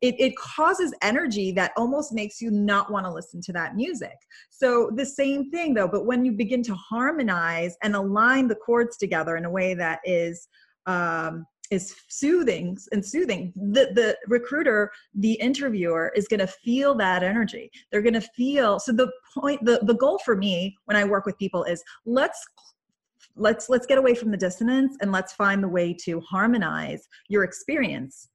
It, 0.03 0.15
it 0.19 0.37
causes 0.37 0.93
energy 1.03 1.53
that 1.53 1.73
almost 1.77 2.13
makes 2.13 2.41
you 2.43 2.51
not 2.51 2.93
want 2.93 3.07
to 3.07 3.13
listen 3.13 3.41
to 3.41 3.53
that 3.55 3.77
music. 3.77 4.15
So 4.51 4.91
the 4.95 5.07
same 5.07 5.51
thing 5.51 5.73
though, 5.73 5.89
but 5.89 6.05
when 6.05 6.23
you 6.23 6.33
begin 6.33 6.63
to 6.65 6.75
harmonize 6.75 7.77
and 7.83 7.97
align 7.97 8.47
the 8.47 8.57
chords 8.57 8.99
together 8.99 9.37
in 9.37 9.47
a 9.47 9.51
way 9.51 9.73
that 9.73 10.01
is 10.05 10.49
um, 10.85 11.47
is 11.71 11.95
soothing 12.09 12.77
and 12.93 13.05
soothing 13.05 13.53
the 13.57 13.91
the 13.95 14.17
recruiter 14.27 14.91
the 15.15 15.33
interviewer 15.35 16.13
is 16.15 16.29
going 16.29 16.41
to 16.41 16.47
feel 16.47 16.95
that 16.95 17.23
energy 17.23 17.71
they're 17.91 18.03
going 18.03 18.15
to 18.15 18.21
feel 18.21 18.79
so 18.79 18.93
the 18.93 19.11
point 19.35 19.65
the 19.65 19.79
the 19.83 19.95
goal 19.95 20.19
for 20.25 20.37
me 20.37 20.77
when 20.85 20.97
i 20.97 21.05
work 21.05 21.27
with 21.27 21.37
people 21.39 21.65
is 21.65 21.83
let's 22.05 22.47
let's 23.37 23.69
let's 23.69 23.87
get 23.87 23.99
away 23.99 24.15
from 24.15 24.31
the 24.31 24.37
dissonance 24.37 24.97
and 25.01 25.13
let's 25.13 25.33
find 25.33 25.63
the 25.63 25.69
way 25.69 25.93
to 25.93 26.21
harmonize 26.21 27.09
your 27.29 27.45
experience 27.45 28.29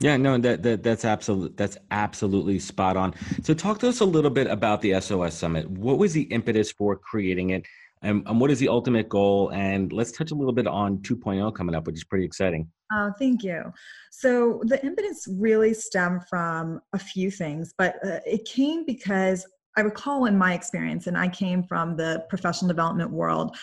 yeah, 0.00 0.16
no, 0.16 0.38
that, 0.38 0.62
that 0.62 0.82
that's 0.82 1.04
absolutely 1.04 1.54
that's 1.56 1.76
absolutely 1.90 2.58
spot 2.58 2.96
on. 2.96 3.14
So, 3.42 3.52
talk 3.52 3.80
to 3.80 3.88
us 3.88 4.00
a 4.00 4.04
little 4.06 4.30
bit 4.30 4.46
about 4.46 4.80
the 4.80 4.98
SOS 4.98 5.34
Summit. 5.34 5.68
What 5.70 5.98
was 5.98 6.14
the 6.14 6.22
impetus 6.22 6.72
for 6.72 6.96
creating 6.96 7.50
it? 7.50 7.66
And, 8.02 8.26
and 8.26 8.40
what 8.40 8.50
is 8.50 8.58
the 8.58 8.68
ultimate 8.68 9.08
goal? 9.08 9.50
And 9.50 9.92
let's 9.92 10.12
touch 10.12 10.30
a 10.30 10.34
little 10.34 10.52
bit 10.52 10.66
on 10.66 10.98
2.0 10.98 11.54
coming 11.54 11.74
up, 11.74 11.86
which 11.86 11.96
is 11.96 12.04
pretty 12.04 12.24
exciting. 12.24 12.68
Oh, 12.92 13.12
thank 13.18 13.42
you. 13.42 13.72
So 14.10 14.62
the 14.64 14.84
impetus 14.84 15.28
really 15.30 15.74
stemmed 15.74 16.22
from 16.28 16.80
a 16.92 16.98
few 16.98 17.30
things, 17.30 17.74
but 17.76 17.96
uh, 18.04 18.20
it 18.26 18.44
came 18.46 18.84
because 18.84 19.46
I 19.76 19.82
recall 19.82 20.24
in 20.26 20.36
my 20.36 20.54
experience, 20.54 21.06
and 21.06 21.16
I 21.16 21.28
came 21.28 21.62
from 21.62 21.96
the 21.96 22.24
professional 22.28 22.68
development 22.68 23.10
world. 23.10 23.56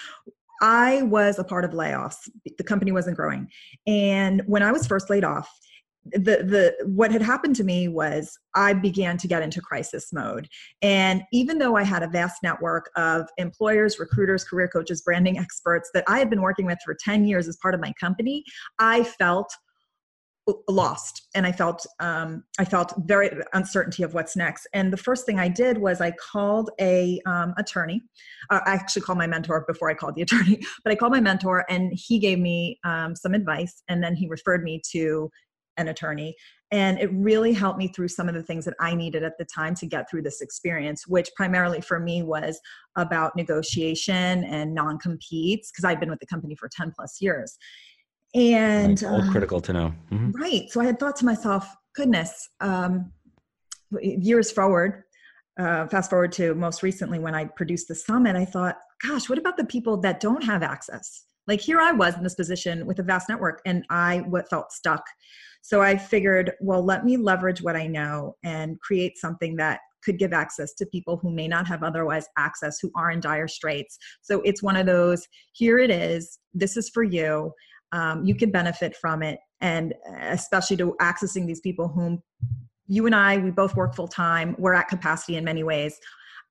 I 0.62 1.03
was 1.03 1.38
a 1.38 1.44
part 1.44 1.65
of 1.65 1.72
layoffs. 1.72 2.29
The 2.58 2.63
company 2.63 2.91
wasn't 2.91 3.17
growing. 3.17 3.50
And 3.86 4.41
when 4.48 4.63
I 4.63 4.72
was 4.72 4.88
first 4.88 5.10
laid 5.10 5.24
off, 5.24 5.50
the 6.14 6.44
the 6.44 6.76
what 6.86 7.12
had 7.12 7.22
happened 7.22 7.56
to 7.58 7.64
me 7.64 7.88
was 7.88 8.38
I 8.56 8.74
began 8.74 9.18
to 9.18 9.28
get 9.28 9.42
into 9.42 9.62
crisis 9.62 10.12
mode. 10.12 10.48
And 10.82 11.24
even 11.32 11.58
though 11.58 11.76
I 11.76 11.84
had 11.84 12.04
a 12.04 12.08
vast 12.08 12.44
network 12.44 12.90
of 12.96 13.28
employers, 13.38 14.00
recruiters, 14.00 14.44
career 14.44 14.68
coaches, 14.68 15.02
branding 15.02 15.38
experts 15.38 15.90
that 15.94 16.04
I 16.08 16.20
had 16.20 16.30
been 16.30 16.42
working 16.42 16.66
with 16.66 16.80
for 16.84 16.96
10 17.00 17.26
years 17.26 17.48
as 17.48 17.58
part 17.62 17.74
of 17.74 17.82
my 17.82 17.94
company, 18.00 18.44
I 18.80 19.04
felt 19.04 19.50
lost. 20.70 21.28
And 21.36 21.46
i 21.46 21.52
felt 21.52 21.86
um, 22.00 22.44
i 22.60 22.66
felt 22.66 22.94
very 23.06 23.30
uncertainty 23.54 24.04
of 24.04 24.14
what's 24.14 24.36
next. 24.36 24.68
And 24.74 24.92
the 24.92 24.98
first 24.98 25.26
thing 25.26 25.40
i 25.40 25.48
did 25.48 25.78
was 25.78 26.02
i 26.02 26.12
called 26.12 26.70
a 26.80 27.20
um, 27.26 27.54
attorney. 27.58 28.02
Uh, 28.50 28.60
i 28.66 28.72
actually 28.72 29.02
called 29.02 29.18
my 29.18 29.28
mentor 29.28 29.66
before 29.68 29.90
i 29.90 29.94
called 29.94 30.16
the 30.16 30.22
attorney 30.28 30.60
but 30.84 30.92
i 30.92 30.96
called 30.96 31.12
my 31.12 31.22
mentor 31.22 31.66
and 31.70 31.92
he 31.94 32.20
gave 32.20 32.40
me 32.40 32.80
um, 32.84 33.16
some 33.16 33.34
advice 33.34 33.84
and 33.90 34.02
then 34.04 34.16
he 34.16 34.28
referred 34.28 34.64
me 34.64 34.82
to 34.92 35.30
an 35.78 35.88
attorney. 35.88 36.36
And 36.72 37.00
it 37.00 37.10
really 37.14 37.54
helped 37.54 37.80
me 37.80 37.88
through 37.88 38.10
some 38.10 38.28
of 38.28 38.36
the 38.36 38.44
things 38.44 38.66
that 38.66 38.74
I 38.80 38.94
needed 38.94 39.24
at 39.24 39.38
the 39.38 39.46
time 39.46 39.74
to 39.76 39.86
get 39.86 40.10
through 40.10 40.24
this 40.24 40.42
experience, 40.42 41.08
which 41.08 41.30
primarily 41.36 41.80
for 41.80 42.00
me 42.00 42.24
was 42.24 42.60
about 42.98 43.36
negotiation 43.36 44.44
and 44.44 44.74
non 44.74 44.98
competes, 44.98 45.72
because 45.72 45.86
I'd 45.86 46.00
been 46.00 46.10
with 46.10 46.20
the 46.20 46.26
company 46.26 46.56
for 46.56 46.70
10 46.70 46.92
plus 46.96 47.22
years. 47.22 47.58
And 48.36 49.02
all 49.04 49.22
um, 49.22 49.32
critical 49.32 49.62
to 49.62 49.74
know. 49.74 49.94
Mm-hmm. 50.12 50.32
Right. 50.32 50.70
So 50.70 50.82
I 50.82 50.86
had 50.86 51.00
thought 51.00 51.16
to 51.18 51.26
myself, 51.26 51.68
goodness, 51.96 52.50
um, 52.60 53.14
years 54.02 54.52
forward, 54.52 55.04
uh, 55.58 55.88
fast 55.88 56.10
forward 56.10 56.32
to 56.34 56.54
most 56.54 56.84
recently 56.84 57.20
when 57.20 57.34
I 57.34 57.46
produced 57.46 57.88
the 57.88 57.96
summit, 57.96 58.36
I 58.36 58.46
thought, 58.46 58.78
gosh, 59.06 59.30
what 59.30 59.40
about 59.40 59.58
the 59.58 59.66
people 59.66 59.98
that 60.02 60.20
don't 60.20 60.44
have 60.44 60.64
access? 60.64 61.24
Like 61.48 61.62
here 61.62 61.80
I 61.80 61.92
was 61.92 62.16
in 62.16 62.24
this 62.24 62.36
position 62.36 62.86
with 62.86 63.00
a 63.00 63.04
vast 63.04 63.30
network 63.30 63.62
and 63.66 63.86
I 63.89 64.20
what 64.27 64.50
felt 64.50 64.72
stuck. 64.72 65.04
So 65.62 65.82
I 65.82 65.98
figured, 65.98 66.54
well, 66.62 66.84
let 66.84 67.06
me 67.06 67.18
leverage 67.18 67.62
what 67.62 67.75
I 67.75 67.88
know 67.88 68.36
and 68.44 68.80
create 68.80 69.18
something 69.18 69.56
that 69.58 69.80
could 70.04 70.20
give 70.20 70.32
access 70.32 70.74
to 70.75 70.86
people 70.86 71.18
who 71.18 71.30
may 71.30 71.48
not 71.48 71.68
have 71.68 71.84
otherwise 71.84 72.27
access, 72.38 72.80
who 72.80 72.92
are 72.96 73.12
in 73.12 73.20
dire 73.20 73.48
straits. 73.48 73.98
So 74.22 74.42
it's 74.42 74.63
one 74.63 74.77
of 74.77 74.86
those 74.86 75.27
here 75.54 75.80
it 75.80 75.89
is, 75.89 76.39
this 76.54 76.77
is 76.77 76.89
for 76.89 77.04
you. 77.04 77.51
Um, 77.92 78.24
you 78.25 78.36
can 78.36 78.51
benefit 78.51 78.96
from 78.96 79.24
it. 79.24 79.39
And 79.60 79.94
especially 80.22 80.77
to 80.77 80.96
accessing 81.01 81.48
these 81.48 81.62
people 81.62 81.88
whom 81.88 82.22
you 82.88 83.06
and 83.06 83.16
I, 83.16 83.38
we 83.38 83.51
both 83.51 83.75
work 83.75 83.96
full 83.96 84.08
time, 84.08 84.56
we're 84.58 84.74
at 84.74 84.88
capacity 84.88 85.36
in 85.36 85.44
many 85.44 85.63
ways 85.63 85.98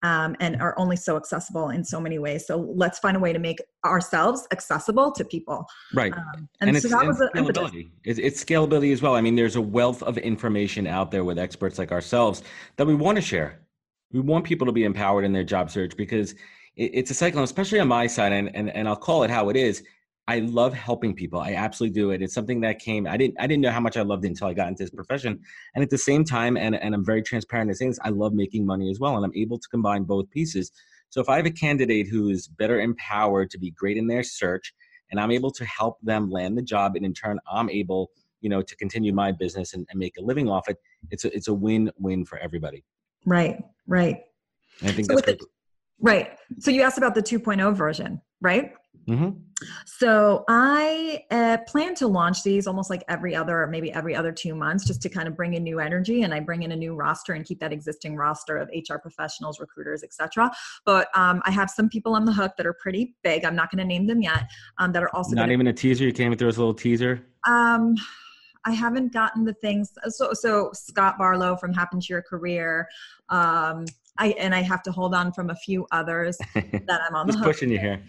um, 0.06 0.36
and 0.38 0.62
are 0.62 0.78
only 0.78 0.94
so 0.94 1.16
accessible 1.16 1.70
in 1.70 1.82
so 1.84 2.00
many 2.00 2.20
ways. 2.20 2.46
So 2.46 2.72
let's 2.76 3.00
find 3.00 3.16
a 3.16 3.20
way 3.20 3.32
to 3.32 3.40
make 3.40 3.58
ourselves 3.84 4.46
accessible 4.52 5.10
to 5.10 5.24
people. 5.24 5.66
Right. 5.92 6.12
Um, 6.12 6.48
and, 6.60 6.70
and, 6.70 6.80
so 6.80 6.88
that 6.88 7.04
was 7.04 7.18
scalability. 7.18 7.90
It's, 8.04 8.20
it's 8.20 8.44
scalability 8.44 8.92
as 8.92 9.02
well. 9.02 9.16
I 9.16 9.20
mean, 9.20 9.34
there's 9.34 9.56
a 9.56 9.60
wealth 9.60 10.04
of 10.04 10.16
information 10.18 10.86
out 10.86 11.10
there 11.10 11.24
with 11.24 11.40
experts 11.40 11.76
like 11.76 11.90
ourselves 11.90 12.44
that 12.76 12.86
we 12.86 12.94
want 12.94 13.16
to 13.16 13.22
share. 13.22 13.58
We 14.12 14.20
want 14.20 14.44
people 14.44 14.64
to 14.66 14.72
be 14.72 14.84
empowered 14.84 15.24
in 15.24 15.32
their 15.32 15.42
job 15.42 15.72
search 15.72 15.96
because 15.96 16.32
it, 16.76 16.92
it's 16.94 17.10
a 17.10 17.14
cycle, 17.14 17.42
especially 17.42 17.80
on 17.80 17.88
my 17.88 18.06
side, 18.06 18.32
and, 18.32 18.54
and, 18.54 18.70
and 18.70 18.86
I'll 18.86 18.94
call 18.94 19.24
it 19.24 19.30
how 19.30 19.48
it 19.48 19.56
is 19.56 19.82
I 20.28 20.40
love 20.40 20.74
helping 20.74 21.14
people. 21.14 21.38
I 21.38 21.54
absolutely 21.54 21.94
do 21.94 22.10
it. 22.10 22.20
It's 22.20 22.34
something 22.34 22.60
that 22.62 22.80
came. 22.80 23.06
I 23.06 23.16
didn't. 23.16 23.36
I 23.38 23.46
didn't 23.46 23.62
know 23.62 23.70
how 23.70 23.80
much 23.80 23.96
I 23.96 24.02
loved 24.02 24.24
it 24.24 24.28
until 24.28 24.48
I 24.48 24.54
got 24.54 24.68
into 24.68 24.82
this 24.82 24.90
profession. 24.90 25.40
And 25.74 25.84
at 25.84 25.90
the 25.90 25.98
same 25.98 26.24
time, 26.24 26.56
and 26.56 26.74
and 26.74 26.94
I'm 26.94 27.04
very 27.04 27.22
transparent 27.22 27.70
in 27.70 27.76
saying 27.76 27.90
this, 27.92 28.00
I 28.02 28.08
love 28.08 28.32
making 28.32 28.66
money 28.66 28.90
as 28.90 28.98
well, 28.98 29.16
and 29.16 29.24
I'm 29.24 29.34
able 29.36 29.58
to 29.58 29.68
combine 29.68 30.02
both 30.02 30.28
pieces. 30.30 30.72
So 31.10 31.20
if 31.20 31.28
I 31.28 31.36
have 31.36 31.46
a 31.46 31.50
candidate 31.50 32.08
who's 32.08 32.48
better 32.48 32.80
empowered 32.80 33.50
to 33.50 33.58
be 33.58 33.70
great 33.70 33.96
in 33.96 34.08
their 34.08 34.24
search, 34.24 34.74
and 35.12 35.20
I'm 35.20 35.30
able 35.30 35.52
to 35.52 35.64
help 35.64 35.98
them 36.02 36.28
land 36.28 36.58
the 36.58 36.62
job, 36.62 36.96
and 36.96 37.06
in 37.06 37.14
turn, 37.14 37.38
I'm 37.50 37.70
able, 37.70 38.10
you 38.40 38.50
know, 38.50 38.62
to 38.62 38.76
continue 38.76 39.12
my 39.12 39.30
business 39.30 39.74
and, 39.74 39.86
and 39.90 39.98
make 39.98 40.14
a 40.18 40.22
living 40.22 40.48
off 40.48 40.68
it. 40.68 40.78
It's 41.12 41.24
a 41.24 41.34
it's 41.34 41.46
a 41.46 41.54
win 41.54 41.92
win 41.98 42.24
for 42.24 42.38
everybody. 42.38 42.84
Right. 43.24 43.62
Right. 43.86 44.22
And 44.80 44.90
I 44.90 44.92
think 44.92 45.06
so 45.06 45.14
that's 45.14 45.26
the, 45.26 45.46
right. 46.00 46.36
So 46.58 46.72
you 46.72 46.82
asked 46.82 46.98
about 46.98 47.14
the 47.14 47.22
2.0 47.22 47.74
version, 47.76 48.20
right? 48.40 48.72
Mm-hmm. 49.08 49.30
So 49.86 50.44
I 50.48 51.24
uh, 51.30 51.58
plan 51.66 51.94
to 51.96 52.06
launch 52.06 52.42
these 52.42 52.66
almost 52.66 52.90
like 52.90 53.02
every 53.08 53.34
other, 53.34 53.66
maybe 53.66 53.90
every 53.92 54.14
other 54.14 54.30
two 54.30 54.54
months, 54.54 54.84
just 54.84 55.00
to 55.02 55.08
kind 55.08 55.26
of 55.26 55.34
bring 55.34 55.54
in 55.54 55.62
new 55.62 55.80
energy. 55.80 56.22
And 56.22 56.34
I 56.34 56.40
bring 56.40 56.62
in 56.62 56.72
a 56.72 56.76
new 56.76 56.94
roster 56.94 57.32
and 57.32 57.44
keep 57.44 57.60
that 57.60 57.72
existing 57.72 58.16
roster 58.16 58.58
of 58.58 58.68
HR 58.68 58.96
professionals, 58.96 59.58
recruiters, 59.58 60.02
etc. 60.02 60.50
But 60.84 61.08
um, 61.16 61.40
I 61.46 61.50
have 61.50 61.70
some 61.70 61.88
people 61.88 62.14
on 62.14 62.24
the 62.26 62.32
hook 62.32 62.52
that 62.58 62.66
are 62.66 62.74
pretty 62.74 63.16
big. 63.22 63.44
I'm 63.44 63.56
not 63.56 63.70
going 63.70 63.78
to 63.78 63.84
name 63.84 64.06
them 64.06 64.20
yet. 64.20 64.44
Um, 64.78 64.92
that 64.92 65.02
are 65.02 65.14
also 65.14 65.34
not 65.34 65.42
gonna, 65.42 65.52
even 65.54 65.66
a 65.68 65.72
teaser. 65.72 66.04
You 66.04 66.12
came 66.12 66.36
through 66.36 66.48
us 66.48 66.56
a 66.56 66.60
little 66.60 66.74
teaser. 66.74 67.24
Um, 67.46 67.94
I 68.66 68.72
haven't 68.72 69.12
gotten 69.12 69.44
the 69.44 69.54
things. 69.54 69.92
So, 70.08 70.32
so 70.32 70.70
Scott 70.74 71.16
Barlow 71.18 71.56
from 71.56 71.72
Happen 71.72 72.00
to 72.00 72.06
Your 72.08 72.22
Career. 72.22 72.88
Um, 73.28 73.86
I 74.18 74.28
and 74.38 74.54
I 74.54 74.62
have 74.62 74.82
to 74.84 74.92
hold 74.92 75.14
on 75.14 75.32
from 75.32 75.50
a 75.50 75.54
few 75.54 75.86
others 75.90 76.36
that 76.54 77.00
I'm 77.08 77.14
on 77.14 77.26
Just 77.26 77.38
the 77.38 77.44
hook. 77.44 77.52
pushing 77.54 77.70
you 77.70 77.78
here. 77.78 78.00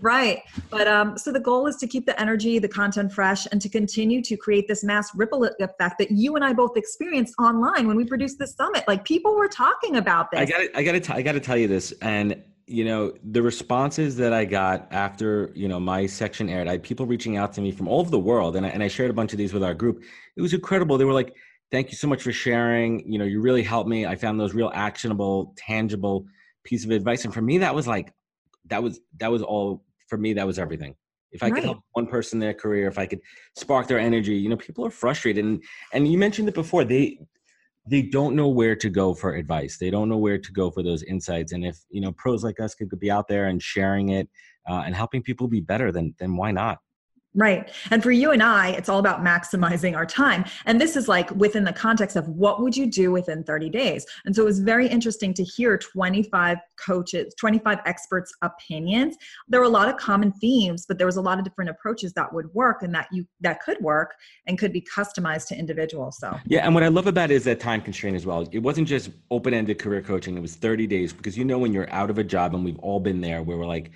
Right. 0.00 0.42
But 0.70 0.86
um, 0.86 1.16
so 1.16 1.32
the 1.32 1.40
goal 1.40 1.66
is 1.66 1.76
to 1.76 1.86
keep 1.86 2.06
the 2.06 2.18
energy, 2.20 2.58
the 2.58 2.68
content 2.68 3.12
fresh, 3.12 3.46
and 3.50 3.60
to 3.62 3.68
continue 3.68 4.22
to 4.22 4.36
create 4.36 4.68
this 4.68 4.84
mass 4.84 5.14
ripple 5.14 5.44
effect 5.44 5.98
that 5.98 6.10
you 6.10 6.36
and 6.36 6.44
I 6.44 6.52
both 6.52 6.76
experienced 6.76 7.34
online 7.38 7.86
when 7.86 7.96
we 7.96 8.04
produced 8.04 8.38
this 8.38 8.54
summit. 8.54 8.84
Like 8.86 9.04
people 9.04 9.34
were 9.34 9.48
talking 9.48 9.96
about 9.96 10.30
this. 10.30 10.40
I 10.40 10.44
got 10.44 10.60
I 10.74 10.82
got 10.82 11.02
to 11.02 11.14
I 11.14 11.22
got 11.22 11.32
to 11.32 11.40
tell 11.40 11.56
you 11.56 11.68
this, 11.68 11.92
and 12.02 12.42
you 12.66 12.84
know 12.84 13.12
the 13.22 13.42
responses 13.42 14.16
that 14.16 14.32
I 14.32 14.44
got 14.44 14.88
after 14.90 15.52
you 15.54 15.68
know 15.68 15.80
my 15.80 16.06
section 16.06 16.48
aired. 16.48 16.68
I 16.68 16.72
had 16.72 16.82
people 16.82 17.06
reaching 17.06 17.36
out 17.36 17.52
to 17.54 17.60
me 17.60 17.70
from 17.70 17.88
all 17.88 18.00
over 18.00 18.10
the 18.10 18.18
world, 18.18 18.56
and 18.56 18.66
I, 18.66 18.70
and 18.70 18.82
I 18.82 18.88
shared 18.88 19.10
a 19.10 19.14
bunch 19.14 19.32
of 19.32 19.38
these 19.38 19.52
with 19.52 19.64
our 19.64 19.74
group. 19.74 20.02
It 20.36 20.42
was 20.42 20.52
incredible. 20.52 20.98
They 20.98 21.04
were 21.04 21.12
like 21.12 21.34
thank 21.70 21.90
you 21.90 21.96
so 21.96 22.08
much 22.08 22.22
for 22.22 22.32
sharing. 22.32 23.10
You 23.10 23.18
know, 23.18 23.24
you 23.24 23.40
really 23.40 23.62
helped 23.62 23.88
me. 23.88 24.06
I 24.06 24.16
found 24.16 24.38
those 24.38 24.54
real 24.54 24.70
actionable, 24.74 25.54
tangible 25.56 26.26
piece 26.64 26.84
of 26.84 26.90
advice. 26.90 27.24
And 27.24 27.32
for 27.32 27.42
me, 27.42 27.58
that 27.58 27.74
was 27.74 27.86
like, 27.86 28.12
that 28.66 28.82
was, 28.82 29.00
that 29.18 29.30
was 29.30 29.42
all 29.42 29.84
for 30.08 30.18
me. 30.18 30.32
That 30.32 30.46
was 30.46 30.58
everything. 30.58 30.94
If 31.32 31.42
I 31.42 31.46
right. 31.46 31.54
could 31.56 31.64
help 31.64 31.78
one 31.92 32.06
person 32.06 32.36
in 32.36 32.40
their 32.40 32.54
career, 32.54 32.88
if 32.88 32.98
I 32.98 33.06
could 33.06 33.20
spark 33.56 33.88
their 33.88 33.98
energy, 33.98 34.34
you 34.34 34.48
know, 34.48 34.56
people 34.56 34.86
are 34.86 34.90
frustrated. 34.90 35.44
And, 35.44 35.62
and 35.92 36.08
you 36.08 36.16
mentioned 36.16 36.48
it 36.48 36.54
before, 36.54 36.84
they, 36.84 37.18
they 37.88 38.02
don't 38.02 38.34
know 38.34 38.48
where 38.48 38.74
to 38.74 38.88
go 38.88 39.14
for 39.14 39.34
advice. 39.34 39.76
They 39.78 39.90
don't 39.90 40.08
know 40.08 40.16
where 40.16 40.38
to 40.38 40.52
go 40.52 40.70
for 40.70 40.82
those 40.82 41.02
insights. 41.02 41.52
And 41.52 41.64
if, 41.64 41.78
you 41.90 42.00
know, 42.00 42.12
pros 42.12 42.42
like 42.42 42.58
us 42.58 42.74
could, 42.74 42.90
could 42.90 43.00
be 43.00 43.10
out 43.10 43.28
there 43.28 43.46
and 43.46 43.62
sharing 43.62 44.10
it 44.10 44.28
uh, 44.68 44.82
and 44.86 44.94
helping 44.94 45.22
people 45.22 45.46
be 45.46 45.60
better, 45.60 45.92
then, 45.92 46.14
then 46.18 46.36
why 46.36 46.52
not? 46.52 46.78
Right. 47.36 47.70
And 47.90 48.02
for 48.02 48.10
you 48.10 48.30
and 48.30 48.42
I, 48.42 48.70
it's 48.70 48.88
all 48.88 48.98
about 48.98 49.22
maximizing 49.22 49.94
our 49.94 50.06
time. 50.06 50.46
And 50.64 50.80
this 50.80 50.96
is 50.96 51.06
like 51.06 51.30
within 51.32 51.64
the 51.64 51.72
context 51.72 52.16
of 52.16 52.26
what 52.30 52.62
would 52.62 52.74
you 52.74 52.86
do 52.86 53.12
within 53.12 53.44
30 53.44 53.68
days? 53.68 54.06
And 54.24 54.34
so 54.34 54.40
it 54.40 54.46
was 54.46 54.58
very 54.58 54.88
interesting 54.88 55.34
to 55.34 55.44
hear 55.44 55.76
25 55.76 56.56
coaches, 56.76 57.34
25 57.38 57.80
experts' 57.84 58.32
opinions. 58.40 59.16
There 59.48 59.60
were 59.60 59.66
a 59.66 59.70
lot 59.70 59.90
of 59.90 59.98
common 59.98 60.32
themes, 60.32 60.86
but 60.86 60.96
there 60.96 61.06
was 61.06 61.16
a 61.16 61.20
lot 61.20 61.38
of 61.38 61.44
different 61.44 61.68
approaches 61.68 62.14
that 62.14 62.32
would 62.32 62.52
work 62.54 62.82
and 62.82 62.94
that 62.94 63.08
you 63.12 63.26
that 63.42 63.60
could 63.60 63.78
work 63.80 64.14
and 64.46 64.58
could 64.58 64.72
be 64.72 64.80
customized 64.80 65.48
to 65.48 65.58
individuals. 65.58 66.16
So 66.18 66.38
Yeah, 66.46 66.64
and 66.64 66.74
what 66.74 66.84
I 66.84 66.88
love 66.88 67.06
about 67.06 67.30
it 67.30 67.34
is 67.34 67.44
that 67.44 67.60
time 67.60 67.82
constraint 67.82 68.16
as 68.16 68.24
well. 68.24 68.48
It 68.50 68.60
wasn't 68.60 68.88
just 68.88 69.10
open-ended 69.30 69.78
career 69.78 70.00
coaching, 70.00 70.38
it 70.38 70.40
was 70.40 70.54
30 70.54 70.86
days 70.86 71.12
because 71.12 71.36
you 71.36 71.44
know 71.44 71.58
when 71.58 71.74
you're 71.74 71.92
out 71.92 72.08
of 72.08 72.16
a 72.16 72.24
job 72.24 72.54
and 72.54 72.64
we've 72.64 72.78
all 72.78 72.98
been 72.98 73.20
there 73.20 73.42
where 73.42 73.58
we're 73.58 73.66
like 73.66 73.90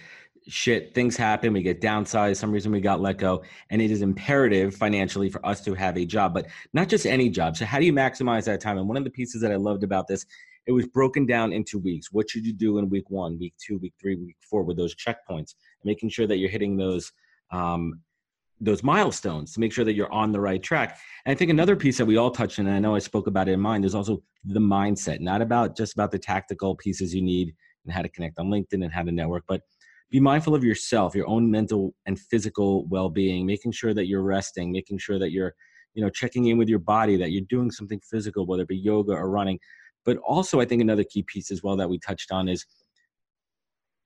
shit, 0.51 0.95
things 0.95 1.17
happen, 1.17 1.53
we 1.53 1.63
get 1.63 1.81
downsized, 1.81 2.37
some 2.37 2.51
reason 2.51 2.73
we 2.73 2.81
got 2.81 3.01
let 3.01 3.19
go, 3.19 3.43
and 3.71 3.81
it 3.81 3.91
is 3.91 4.03
imperative 4.03 4.75
financially 4.75 5.31
for 5.31 5.45
us 5.47 5.61
to 5.63 5.75
have 5.75 5.97
a 5.97 6.05
job, 6.05 6.35
but 6.35 6.47
not 6.73 6.89
just 6.89 7.07
any 7.07 7.31
job. 7.31 7.57
So 7.57 7.65
how 7.65 7.79
do 7.79 7.87
you 7.87 7.93
maximize 7.93 8.45
that 8.45 8.61
time? 8.61 8.79
And 8.79 8.89
one 8.89 8.97
of 8.97 9.05
the 9.05 9.11
pieces 9.11 9.41
that 9.43 9.53
I 9.53 9.57
loved 9.57 9.85
about 9.85 10.09
this, 10.09 10.27
it 10.67 10.73
was 10.73 10.87
broken 10.87 11.25
down 11.25 11.53
into 11.53 11.79
weeks. 11.79 12.13
What 12.13 12.29
should 12.29 12.45
you 12.45 12.53
do 12.53 12.79
in 12.79 12.91
week 12.91 13.09
one, 13.11 13.39
week 13.39 13.55
two, 13.65 13.79
week 13.79 13.95
three, 14.01 14.17
week 14.17 14.37
four 14.49 14.63
with 14.63 14.77
those 14.77 14.95
checkpoints, 14.95 15.55
making 15.85 16.11
sure 16.11 16.27
that 16.27 16.39
you're 16.39 16.51
hitting 16.51 16.77
those 16.77 17.13
um, 17.51 18.01
those 18.63 18.83
milestones 18.83 19.55
to 19.55 19.61
make 19.61 19.73
sure 19.73 19.87
that 19.87 19.95
you're 19.95 20.13
on 20.13 20.33
the 20.33 20.41
right 20.41 20.63
track. 20.63 20.99
And 21.25 21.33
I 21.33 21.35
think 21.35 21.51
another 21.51 21.77
piece 21.77 21.97
that 21.97 22.05
we 22.05 22.19
all 22.19 22.31
touched 22.31 22.59
on, 22.59 22.67
and 22.67 22.77
I 22.77 22.79
know 22.79 22.95
I 22.95 22.99
spoke 22.99 23.27
about 23.27 23.49
it 23.49 23.53
in 23.53 23.61
mine, 23.61 23.85
is 23.85 23.95
also 23.95 24.23
the 24.45 24.61
mindset, 24.61 25.21
not 25.21 25.41
about 25.41 25.79
just 25.79 25.95
about 25.95 26.11
the 26.11 26.19
tactical 26.19 26.77
pieces 26.77 27.15
you 27.15 27.23
need 27.23 27.55
and 27.85 27.95
how 27.95 28.03
to 28.03 28.09
connect 28.11 28.39
on 28.39 28.49
LinkedIn 28.49 28.85
and 28.85 28.93
how 28.93 29.03
to 29.03 29.11
network, 29.11 29.45
but 29.49 29.63
be 30.11 30.21
mindful 30.21 30.55
of 30.55 30.65
yourself, 30.65 31.15
your 31.15 31.29
own 31.29 31.51
mental 31.51 31.95
and 32.07 32.19
physical 32.19 32.87
well-being, 32.89 33.47
making 33.47 33.73
sure 33.73 33.95
that 33.95 34.07
you're 34.07 34.23
resting, 34.23 34.73
making 34.73 34.99
sure 34.99 35.19
that 35.19 35.31
you're, 35.31 35.55
you 35.95 36.03
know, 36.03 36.11
checking 36.11 36.47
in 36.47 36.59
with 36.59 36.69
your 36.69 36.81
body, 36.81 37.17
that 37.17 37.31
you're 37.31 37.45
doing 37.49 37.71
something 37.71 38.01
physical, 38.01 38.47
whether 38.47 38.63
it 38.63 38.69
be 38.69 38.77
yoga 38.77 39.13
or 39.13 39.31
running. 39.31 39.59
But 40.05 40.17
also, 40.19 40.61
I 40.61 40.65
think 40.65 40.83
another 40.83 41.05
key 41.05 41.23
piece 41.23 41.51
as 41.51 41.63
well 41.63 41.77
that 41.77 41.89
we 41.89 41.99
touched 41.99 42.33
on 42.33 42.49
is 42.49 42.67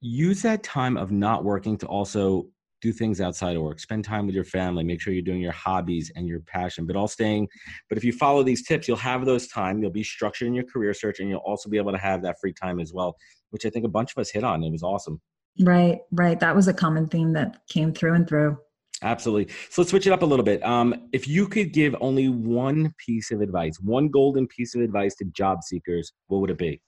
use 0.00 0.42
that 0.42 0.62
time 0.62 0.98
of 0.98 1.10
not 1.10 1.44
working 1.44 1.78
to 1.78 1.86
also 1.86 2.46
do 2.82 2.92
things 2.92 3.18
outside 3.22 3.56
of 3.56 3.62
work. 3.62 3.80
Spend 3.80 4.04
time 4.04 4.26
with 4.26 4.34
your 4.34 4.44
family. 4.44 4.84
Make 4.84 5.00
sure 5.00 5.14
you're 5.14 5.22
doing 5.22 5.40
your 5.40 5.52
hobbies 5.52 6.12
and 6.16 6.28
your 6.28 6.40
passion 6.40 6.84
but 6.84 6.96
all 6.96 7.08
staying 7.08 7.48
but 7.88 7.96
if 7.96 8.04
you 8.04 8.12
follow 8.12 8.42
these 8.42 8.66
tips 8.66 8.86
you'll 8.86 8.98
have 8.98 9.24
those 9.24 9.46
time. 9.48 9.80
You'll 9.80 9.90
be 9.90 10.04
structured 10.04 10.48
in 10.48 10.54
your 10.54 10.64
career 10.64 10.92
search 10.92 11.20
and 11.20 11.30
you'll 11.30 11.38
also 11.38 11.70
be 11.70 11.78
able 11.78 11.92
to 11.92 11.98
have 11.98 12.20
that 12.22 12.36
free 12.42 12.52
time 12.52 12.80
as 12.80 12.92
well 12.92 13.16
which 13.50 13.64
i 13.64 13.70
think 13.70 13.86
a 13.86 13.88
bunch 13.88 14.12
of 14.12 14.20
us 14.20 14.28
hit 14.28 14.44
on. 14.44 14.62
It 14.62 14.70
was 14.70 14.82
awesome 14.82 15.18
Right, 15.60 16.00
right. 16.10 16.38
That 16.40 16.56
was 16.56 16.68
a 16.68 16.74
common 16.74 17.06
theme 17.06 17.32
that 17.34 17.66
came 17.68 17.92
through 17.92 18.14
and 18.14 18.28
through. 18.28 18.58
Absolutely. 19.02 19.52
So 19.70 19.82
let's 19.82 19.90
switch 19.90 20.06
it 20.06 20.12
up 20.12 20.22
a 20.22 20.26
little 20.26 20.44
bit. 20.44 20.64
Um, 20.64 21.08
if 21.12 21.28
you 21.28 21.46
could 21.46 21.72
give 21.72 21.94
only 22.00 22.28
one 22.28 22.94
piece 23.04 23.30
of 23.30 23.40
advice, 23.40 23.78
one 23.80 24.08
golden 24.08 24.46
piece 24.46 24.74
of 24.74 24.80
advice 24.80 25.14
to 25.16 25.24
job 25.26 25.62
seekers, 25.62 26.12
what 26.28 26.40
would 26.40 26.50
it 26.50 26.58
be? 26.58 26.80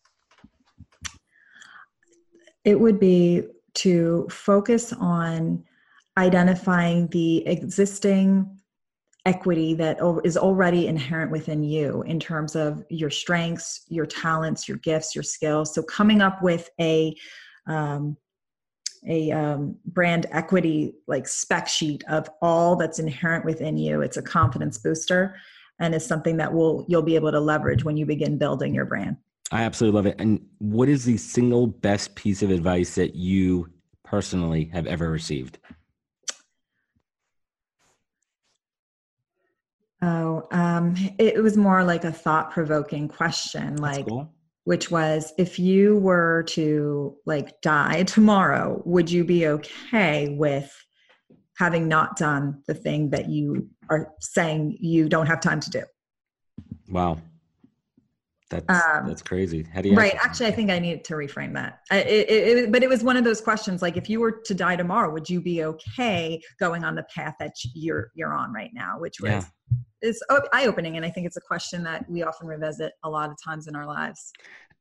It 2.64 2.80
would 2.80 2.98
be 2.98 3.44
to 3.74 4.26
focus 4.30 4.92
on 4.94 5.62
identifying 6.16 7.08
the 7.08 7.46
existing 7.46 8.58
equity 9.26 9.74
that 9.74 9.98
is 10.24 10.36
already 10.36 10.86
inherent 10.86 11.30
within 11.30 11.62
you 11.62 12.02
in 12.02 12.18
terms 12.18 12.56
of 12.56 12.82
your 12.88 13.10
strengths, 13.10 13.82
your 13.88 14.06
talents, 14.06 14.68
your 14.68 14.78
gifts, 14.78 15.14
your 15.14 15.24
skills. 15.24 15.74
So 15.74 15.82
coming 15.82 16.22
up 16.22 16.42
with 16.42 16.70
a 16.80 17.14
um, 17.66 18.16
a 19.06 19.30
um, 19.30 19.76
brand 19.86 20.26
equity 20.32 20.94
like 21.06 21.28
spec 21.28 21.68
sheet 21.68 22.04
of 22.08 22.28
all 22.42 22.76
that's 22.76 22.98
inherent 22.98 23.44
within 23.44 23.76
you. 23.76 24.02
It's 24.02 24.16
a 24.16 24.22
confidence 24.22 24.78
booster 24.78 25.36
and 25.78 25.94
is 25.94 26.04
something 26.04 26.36
that 26.38 26.52
will 26.52 26.84
you'll 26.88 27.02
be 27.02 27.14
able 27.14 27.32
to 27.32 27.40
leverage 27.40 27.84
when 27.84 27.96
you 27.96 28.06
begin 28.06 28.38
building 28.38 28.74
your 28.74 28.84
brand. 28.84 29.16
I 29.52 29.62
absolutely 29.62 29.96
love 29.96 30.06
it. 30.06 30.16
And 30.18 30.44
what 30.58 30.88
is 30.88 31.04
the 31.04 31.16
single 31.16 31.66
best 31.66 32.14
piece 32.16 32.42
of 32.42 32.50
advice 32.50 32.96
that 32.96 33.14
you 33.14 33.70
personally 34.02 34.64
have 34.72 34.86
ever 34.86 35.10
received? 35.10 35.58
Oh 40.02 40.46
um 40.50 40.94
it 41.18 41.42
was 41.42 41.56
more 41.56 41.84
like 41.84 42.04
a 42.04 42.12
thought-provoking 42.12 43.08
question 43.08 43.76
like 43.76 44.06
cool 44.06 44.32
which 44.66 44.90
was 44.90 45.32
if 45.38 45.60
you 45.60 45.96
were 45.96 46.42
to 46.48 47.16
like 47.24 47.60
die 47.60 48.02
tomorrow, 48.06 48.82
would 48.84 49.08
you 49.08 49.24
be 49.24 49.46
okay 49.46 50.34
with 50.36 50.70
having 51.56 51.86
not 51.86 52.16
done 52.16 52.62
the 52.66 52.74
thing 52.74 53.10
that 53.10 53.28
you 53.28 53.68
are 53.88 54.12
saying 54.20 54.76
you 54.80 55.08
don't 55.08 55.28
have 55.28 55.40
time 55.40 55.60
to 55.60 55.70
do? 55.70 55.82
Wow. 56.90 57.18
That's 58.48 58.64
um, 58.68 59.08
that's 59.08 59.22
crazy. 59.22 59.66
How 59.74 59.80
do 59.80 59.88
you 59.88 59.96
right? 59.96 60.14
Actually, 60.22 60.46
I 60.46 60.52
think 60.52 60.70
I 60.70 60.78
need 60.78 61.04
to 61.06 61.14
reframe 61.14 61.52
that. 61.54 61.80
It, 61.90 62.06
it, 62.06 62.58
it, 62.58 62.72
but 62.72 62.82
it 62.84 62.88
was 62.88 63.02
one 63.02 63.16
of 63.16 63.24
those 63.24 63.40
questions 63.40 63.82
like, 63.82 63.96
if 63.96 64.08
you 64.08 64.20
were 64.20 64.40
to 64.44 64.54
die 64.54 64.76
tomorrow, 64.76 65.12
would 65.12 65.28
you 65.28 65.40
be 65.40 65.64
okay 65.64 66.40
going 66.60 66.84
on 66.84 66.94
the 66.94 67.04
path 67.14 67.34
that 67.40 67.54
you're 67.74 68.10
you're 68.14 68.34
on 68.34 68.52
right 68.52 68.70
now? 68.72 69.00
Which 69.00 69.20
was 69.20 69.30
yeah. 69.30 69.44
is 70.08 70.22
eye 70.52 70.66
opening, 70.66 70.96
and 70.96 71.04
I 71.04 71.10
think 71.10 71.26
it's 71.26 71.36
a 71.36 71.40
question 71.40 71.82
that 71.84 72.08
we 72.08 72.22
often 72.22 72.46
revisit 72.46 72.92
a 73.02 73.10
lot 73.10 73.30
of 73.30 73.36
times 73.44 73.66
in 73.66 73.74
our 73.74 73.86
lives. 73.86 74.32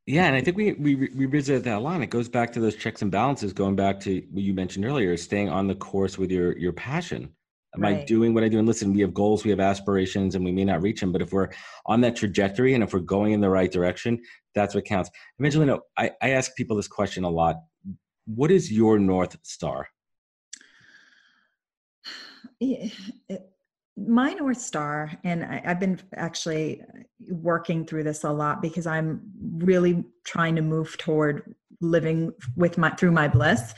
Yeah, 0.05 0.25
and 0.25 0.35
I 0.35 0.41
think 0.41 0.57
we 0.57 0.73
we 0.73 0.93
revisit 0.95 1.63
that 1.63 1.77
a 1.77 1.79
lot. 1.79 2.01
It 2.01 2.11
goes 2.11 2.29
back 2.29 2.53
to 2.53 2.59
those 2.59 2.75
checks 2.75 3.01
and 3.01 3.11
balances, 3.11 3.51
going 3.51 3.75
back 3.75 3.99
to 4.01 4.21
what 4.29 4.43
you 4.43 4.53
mentioned 4.53 4.85
earlier, 4.85 5.17
staying 5.17 5.49
on 5.49 5.65
the 5.67 5.75
course 5.75 6.19
with 6.19 6.29
your 6.29 6.55
your 6.57 6.73
passion. 6.73 7.34
Am 7.75 7.81
right. 7.81 7.99
I 7.99 8.05
doing 8.05 8.33
what 8.33 8.43
I 8.43 8.49
do? 8.49 8.57
And 8.57 8.67
listen, 8.67 8.93
we 8.93 9.01
have 9.01 9.13
goals, 9.13 9.43
we 9.43 9.49
have 9.49 9.59
aspirations, 9.59 10.35
and 10.35 10.45
we 10.45 10.51
may 10.51 10.63
not 10.63 10.81
reach 10.81 11.01
them. 11.01 11.11
But 11.11 11.21
if 11.21 11.33
we're 11.33 11.49
on 11.85 12.01
that 12.01 12.15
trajectory 12.15 12.73
and 12.73 12.83
if 12.83 12.93
we're 12.93 12.99
going 12.99 13.33
in 13.33 13.41
the 13.41 13.49
right 13.49 13.71
direction, 13.71 14.21
that's 14.53 14.73
what 14.73 14.85
counts. 14.85 15.09
Eventually, 15.39 15.65
no, 15.65 15.81
I, 15.97 16.11
I 16.21 16.29
ask 16.31 16.55
people 16.55 16.77
this 16.77 16.87
question 16.87 17.23
a 17.23 17.29
lot. 17.29 17.57
What 18.25 18.51
is 18.51 18.71
your 18.71 18.97
North 18.97 19.37
Star? 19.43 19.87
Yeah, 22.59 22.87
it, 22.87 22.91
eh, 23.29 23.37
my 23.97 24.33
North 24.33 24.59
Star, 24.59 25.11
and 25.23 25.43
I, 25.43 25.61
I've 25.65 25.79
been 25.79 25.99
actually 26.15 26.81
working 27.29 27.85
through 27.85 28.03
this 28.03 28.23
a 28.23 28.31
lot 28.31 28.61
because 28.61 28.85
I'm 28.85 29.21
really 29.57 30.03
trying 30.25 30.55
to 30.57 30.61
move 30.61 30.97
toward 30.97 31.55
living 31.81 32.31
with 32.55 32.77
my 32.77 32.89
through 32.91 33.11
my 33.11 33.27
bliss 33.27 33.73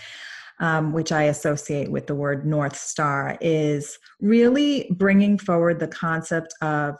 um, 0.59 0.91
which 0.93 1.11
I 1.11 1.23
associate 1.23 1.91
with 1.91 2.07
the 2.07 2.15
word 2.15 2.45
North 2.45 2.75
Star, 2.75 3.37
is 3.41 3.97
really 4.19 4.87
bringing 4.91 5.37
forward 5.37 5.79
the 5.79 5.87
concept 5.87 6.53
of 6.61 6.95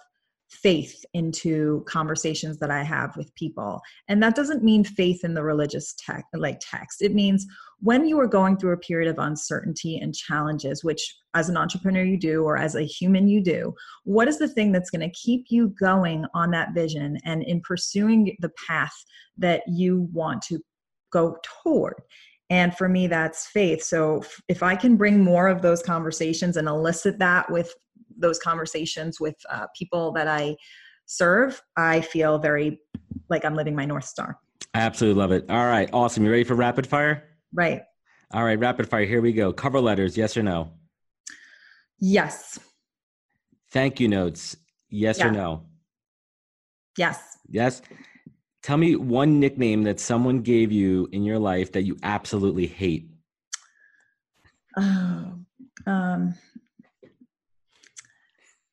faith 0.50 1.04
into 1.13 1.84
conversations 1.88 2.58
that 2.60 2.72
I 2.72 2.82
have 2.82 3.15
with 3.17 3.34
people. 3.36 3.82
And 4.08 4.24
that 4.24 4.36
doesn't 4.36 4.63
mean 4.63 4.84
faith 4.84 5.24
in 5.24 5.34
the 5.34 5.43
religious 5.43 5.93
text 5.98 6.28
like 6.34 6.60
text. 6.62 7.02
It 7.02 7.13
means 7.13 7.46
when 7.80 8.08
you 8.08 8.20
are 8.20 8.28
going 8.28 8.58
through 8.58 8.74
a 8.74 8.78
period 8.78 9.10
of 9.10 9.20
uncertainty 9.20 9.98
and 9.98 10.15
challenges, 10.15 10.84
which 10.84 11.15
as 11.34 11.50
an 11.50 11.58
entrepreneur 11.58 12.04
you 12.04 12.17
do 12.17 12.43
or 12.43 12.58
as 12.58 12.76
a 12.76 12.84
human 12.84 13.28
you 13.28 13.41
do, 13.41 13.74
what 14.04 14.28
is 14.28 14.39
the 14.39 14.48
thing 14.48 14.72
that's 14.72 14.89
going 14.89 15.08
to 15.08 15.20
keep 15.20 15.46
you 15.50 15.70
going 15.80 16.26
on 16.34 16.52
that 16.52 16.74
vision 16.74 17.17
and 17.26 17.43
in 17.43 17.62
pursuing 17.62 18.36
the 18.39 18.52
path 18.67 18.96
that 19.38 19.62
you 19.67 20.08
want 20.13 20.41
to 20.43 20.60
go 21.12 21.38
toward? 21.63 21.96
And 22.50 22.76
for 22.76 22.88
me, 22.88 23.08
that's 23.08 23.48
faith. 23.48 23.84
So 23.84 24.24
if 24.48 24.64
I 24.64 24.76
can 24.76 24.96
bring 24.96 25.22
more 25.22 25.48
of 25.48 25.62
those 25.62 25.82
conversations 25.82 26.58
and 26.58 26.68
elicit 26.68 27.20
that 27.20 27.52
with 27.52 27.74
those 28.18 28.40
conversations 28.40 29.20
with 29.20 29.36
uh, 29.50 29.68
people 29.78 30.12
that 30.14 30.28
I 30.28 30.56
serve, 31.06 31.62
I 31.76 32.02
feel 32.02 32.38
very 32.40 32.80
like 33.30 33.44
I'm 33.44 33.56
living 33.56 33.76
my 33.76 33.86
North 33.86 34.06
Star. 34.06 34.40
I 34.74 34.80
absolutely 34.80 35.20
love 35.20 35.32
it. 35.32 35.46
All 35.50 35.66
right. 35.66 35.90
Awesome. 35.92 36.24
You 36.24 36.32
ready 36.32 36.44
for 36.44 36.56
rapid 36.56 36.88
fire? 36.88 37.30
Right. 37.54 37.82
All 38.32 38.44
right. 38.44 38.60
Rapid 38.60 38.90
fire. 38.90 39.06
Here 39.06 39.22
we 39.22 39.34
go. 39.34 39.52
Cover 39.52 39.80
letters. 39.80 40.18
Yes 40.18 40.38
or 40.38 40.44
no? 40.44 40.72
Yes. 42.00 42.60
Thank 43.72 44.00
you 44.00 44.08
notes. 44.08 44.56
Yes 44.90 45.20
yeah. 45.20 45.28
or 45.28 45.32
no? 45.32 45.64
Yes. 46.98 47.38
Yes. 47.50 47.82
Tell 48.67 48.75
me 48.75 48.97
one 48.97 49.39
nickname 49.39 49.84
that 49.84 49.97
someone 49.97 50.41
gave 50.41 50.73
you 50.73 51.08
in 51.13 51.23
your 51.23 51.39
life 51.39 51.71
that 51.71 51.84
you 51.84 51.95
absolutely 52.03 52.67
hate. 52.67 53.10
Oh, 54.75 55.39
um, 55.86 56.36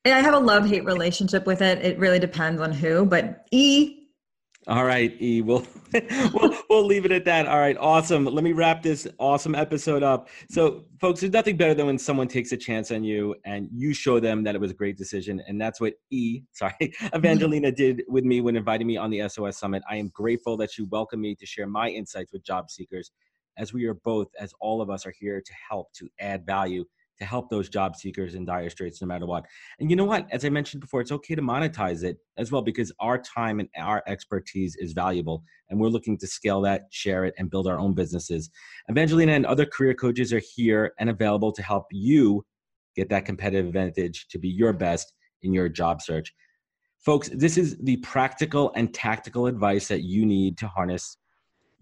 I 0.03 0.09
have 0.19 0.33
a 0.33 0.37
love 0.37 0.67
hate 0.67 0.83
relationship 0.83 1.45
with 1.45 1.61
it. 1.61 1.77
It 1.77 1.97
really 1.97 2.19
depends 2.19 2.59
on 2.59 2.73
who, 2.73 3.05
but 3.05 3.47
E 3.51 4.04
all 4.67 4.83
right, 4.83 5.15
E. 5.21 5.41
We'll, 5.41 5.65
we'll 6.33 6.57
we'll 6.69 6.85
leave 6.85 7.05
it 7.05 7.11
at 7.11 7.23
that. 7.25 7.47
All 7.47 7.59
right, 7.59 7.77
awesome. 7.77 8.25
Let 8.25 8.43
me 8.43 8.51
wrap 8.51 8.81
this 8.81 9.07
awesome 9.19 9.53
episode 9.53 10.01
up. 10.01 10.27
So, 10.49 10.85
folks, 10.99 11.21
there's 11.21 11.33
nothing 11.33 11.55
better 11.55 11.75
than 11.75 11.85
when 11.85 11.99
someone 11.99 12.27
takes 12.27 12.51
a 12.51 12.57
chance 12.57 12.89
on 12.89 13.03
you 13.03 13.35
and 13.45 13.69
you 13.71 13.93
show 13.93 14.19
them 14.19 14.43
that 14.43 14.55
it 14.55 14.61
was 14.61 14.71
a 14.71 14.75
great 14.75 14.97
decision, 14.97 15.39
and 15.47 15.61
that's 15.61 15.79
what 15.79 15.93
E. 16.09 16.41
Sorry, 16.51 16.93
Evangelina 17.13 17.71
did 17.71 18.03
with 18.07 18.23
me 18.23 18.41
when 18.41 18.55
inviting 18.55 18.87
me 18.87 18.97
on 18.97 19.11
the 19.11 19.27
SOS 19.29 19.57
Summit. 19.57 19.83
I 19.87 19.97
am 19.97 20.09
grateful 20.09 20.57
that 20.57 20.77
you 20.77 20.87
welcomed 20.89 21.21
me 21.21 21.35
to 21.35 21.45
share 21.45 21.67
my 21.67 21.89
insights 21.89 22.31
with 22.33 22.43
job 22.43 22.71
seekers, 22.71 23.11
as 23.57 23.71
we 23.71 23.85
are 23.85 23.93
both, 23.93 24.29
as 24.39 24.51
all 24.59 24.81
of 24.81 24.89
us, 24.89 25.05
are 25.05 25.13
here 25.19 25.41
to 25.45 25.53
help 25.69 25.93
to 25.93 26.09
add 26.19 26.43
value 26.43 26.85
to 27.19 27.25
help 27.25 27.49
those 27.49 27.69
job 27.69 27.95
seekers 27.95 28.35
in 28.35 28.45
dire 28.45 28.69
straits 28.69 29.01
no 29.01 29.07
matter 29.07 29.25
what. 29.25 29.45
And 29.79 29.89
you 29.89 29.95
know 29.95 30.05
what? 30.05 30.27
As 30.31 30.45
I 30.45 30.49
mentioned 30.49 30.81
before, 30.81 31.01
it's 31.01 31.11
okay 31.11 31.35
to 31.35 31.41
monetize 31.41 32.03
it 32.03 32.17
as 32.37 32.51
well 32.51 32.61
because 32.61 32.91
our 32.99 33.17
time 33.17 33.59
and 33.59 33.69
our 33.77 34.03
expertise 34.07 34.75
is 34.77 34.93
valuable. 34.93 35.43
And 35.69 35.79
we're 35.79 35.89
looking 35.89 36.17
to 36.17 36.27
scale 36.27 36.61
that, 36.61 36.83
share 36.91 37.25
it, 37.25 37.33
and 37.37 37.49
build 37.49 37.67
our 37.67 37.79
own 37.79 37.93
businesses. 37.93 38.49
Evangelina 38.89 39.33
and 39.33 39.45
other 39.45 39.65
career 39.65 39.93
coaches 39.93 40.33
are 40.33 40.41
here 40.55 40.93
and 40.99 41.09
available 41.09 41.51
to 41.51 41.63
help 41.63 41.85
you 41.91 42.45
get 42.95 43.09
that 43.09 43.25
competitive 43.25 43.67
advantage 43.67 44.27
to 44.29 44.39
be 44.39 44.47
your 44.47 44.73
best 44.73 45.13
in 45.43 45.53
your 45.53 45.69
job 45.69 46.01
search. 46.01 46.33
Folks, 46.99 47.29
this 47.29 47.57
is 47.57 47.77
the 47.83 47.97
practical 47.97 48.71
and 48.75 48.93
tactical 48.93 49.45
advice 49.45 49.87
that 49.87 50.01
you 50.01 50.25
need 50.25 50.57
to 50.57 50.67
harness 50.67 51.17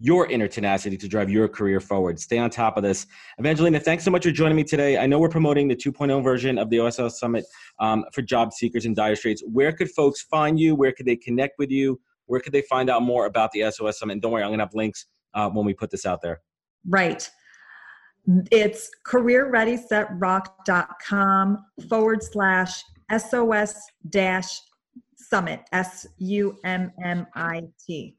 your 0.04 0.30
inner 0.30 0.46
tenacity 0.46 0.98
to 0.98 1.08
drive 1.08 1.30
your 1.30 1.48
career 1.48 1.80
forward. 1.80 2.20
Stay 2.20 2.36
on 2.36 2.50
top 2.50 2.76
of 2.76 2.82
this. 2.82 3.06
Evangelina, 3.40 3.80
thanks 3.80 4.04
so 4.04 4.10
much 4.10 4.24
for 4.24 4.30
joining 4.30 4.54
me 4.54 4.62
today. 4.62 4.98
I 4.98 5.06
know 5.06 5.18
we're 5.18 5.30
promoting 5.30 5.66
the 5.66 5.74
2.0 5.74 6.22
version 6.22 6.58
of 6.58 6.68
the 6.68 6.90
SOS 6.90 7.18
Summit 7.18 7.46
um, 7.78 8.04
for 8.12 8.20
job 8.20 8.52
seekers 8.52 8.84
in 8.84 8.92
dire 8.92 9.16
straits. 9.16 9.42
Where 9.50 9.72
could 9.72 9.90
folks 9.90 10.20
find 10.20 10.60
you? 10.60 10.74
Where 10.74 10.92
could 10.92 11.06
they 11.06 11.16
connect 11.16 11.54
with 11.58 11.70
you? 11.70 11.98
Where 12.26 12.38
could 12.38 12.52
they 12.52 12.60
find 12.68 12.90
out 12.90 13.00
more 13.00 13.24
about 13.24 13.50
the 13.52 13.62
SOS 13.70 13.98
Summit? 13.98 14.12
And 14.12 14.20
don't 14.20 14.32
worry, 14.32 14.42
I'm 14.42 14.50
going 14.50 14.58
to 14.58 14.66
have 14.66 14.74
links 14.74 15.06
uh, 15.32 15.48
when 15.48 15.64
we 15.64 15.72
put 15.72 15.90
this 15.90 16.04
out 16.04 16.20
there. 16.20 16.42
Right. 16.86 17.26
It's 18.50 18.90
careerreadysetrock.com 19.06 21.64
forward 21.88 22.22
slash 22.22 22.82
SOS 23.16 23.74
dash 24.10 24.60
summit, 25.16 25.60
S 25.72 26.06
U 26.18 26.58
M 26.62 26.92
M 27.02 27.26
I 27.34 27.62
T. 27.86 28.18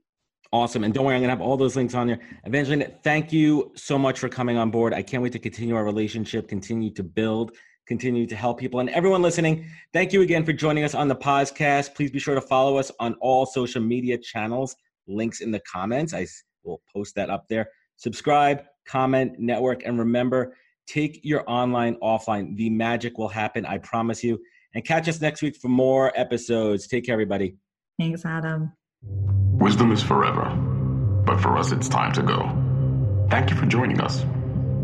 Awesome. 0.55 0.85
And 0.85 0.93
don't 0.93 1.03
worry, 1.03 1.15
I'm 1.15 1.21
going 1.21 1.27
to 1.27 1.35
have 1.35 1.41
all 1.41 1.57
those 1.57 1.75
links 1.75 1.93
on 1.95 2.07
there. 2.07 2.19
Evangeline, 2.45 2.89
thank 3.03 3.33
you 3.33 3.73
so 3.75 3.97
much 3.99 4.19
for 4.19 4.29
coming 4.29 4.55
on 4.55 4.71
board. 4.71 4.93
I 4.93 5.01
can't 5.01 5.21
wait 5.21 5.33
to 5.33 5.39
continue 5.39 5.75
our 5.75 5.83
relationship, 5.83 6.47
continue 6.47 6.89
to 6.91 7.03
build, 7.03 7.57
continue 7.85 8.25
to 8.25 8.37
help 8.37 8.57
people. 8.57 8.79
And 8.79 8.89
everyone 8.91 9.21
listening, 9.21 9.69
thank 9.91 10.13
you 10.13 10.21
again 10.21 10.45
for 10.45 10.53
joining 10.53 10.85
us 10.85 10.95
on 10.95 11.09
the 11.09 11.15
POZcast. 11.17 11.93
Please 11.93 12.09
be 12.09 12.19
sure 12.19 12.35
to 12.35 12.41
follow 12.41 12.77
us 12.77 12.89
on 13.01 13.15
all 13.15 13.45
social 13.45 13.81
media 13.81 14.17
channels. 14.17 14.77
Links 15.09 15.41
in 15.41 15.51
the 15.51 15.59
comments. 15.69 16.13
I 16.13 16.25
will 16.63 16.81
post 16.95 17.15
that 17.15 17.29
up 17.29 17.49
there. 17.49 17.67
Subscribe, 17.97 18.63
comment, 18.87 19.37
network, 19.37 19.85
and 19.85 19.99
remember, 19.99 20.55
take 20.87 21.19
your 21.21 21.43
online 21.51 21.97
offline. 22.01 22.55
The 22.55 22.69
magic 22.69 23.17
will 23.17 23.27
happen. 23.27 23.65
I 23.65 23.79
promise 23.79 24.23
you. 24.23 24.39
And 24.73 24.85
catch 24.85 25.09
us 25.09 25.19
next 25.19 25.41
week 25.41 25.57
for 25.57 25.67
more 25.67 26.17
episodes. 26.17 26.87
Take 26.87 27.07
care, 27.07 27.13
everybody. 27.13 27.57
Thanks, 27.99 28.23
Adam. 28.23 28.71
Wisdom 29.07 29.91
is 29.91 30.01
forever, 30.01 30.49
but 31.25 31.39
for 31.39 31.57
us, 31.57 31.71
it's 31.71 31.87
time 31.87 32.11
to 32.13 32.23
go. 32.23 33.27
Thank 33.29 33.49
you 33.49 33.55
for 33.55 33.65
joining 33.65 34.01
us. 34.01 34.25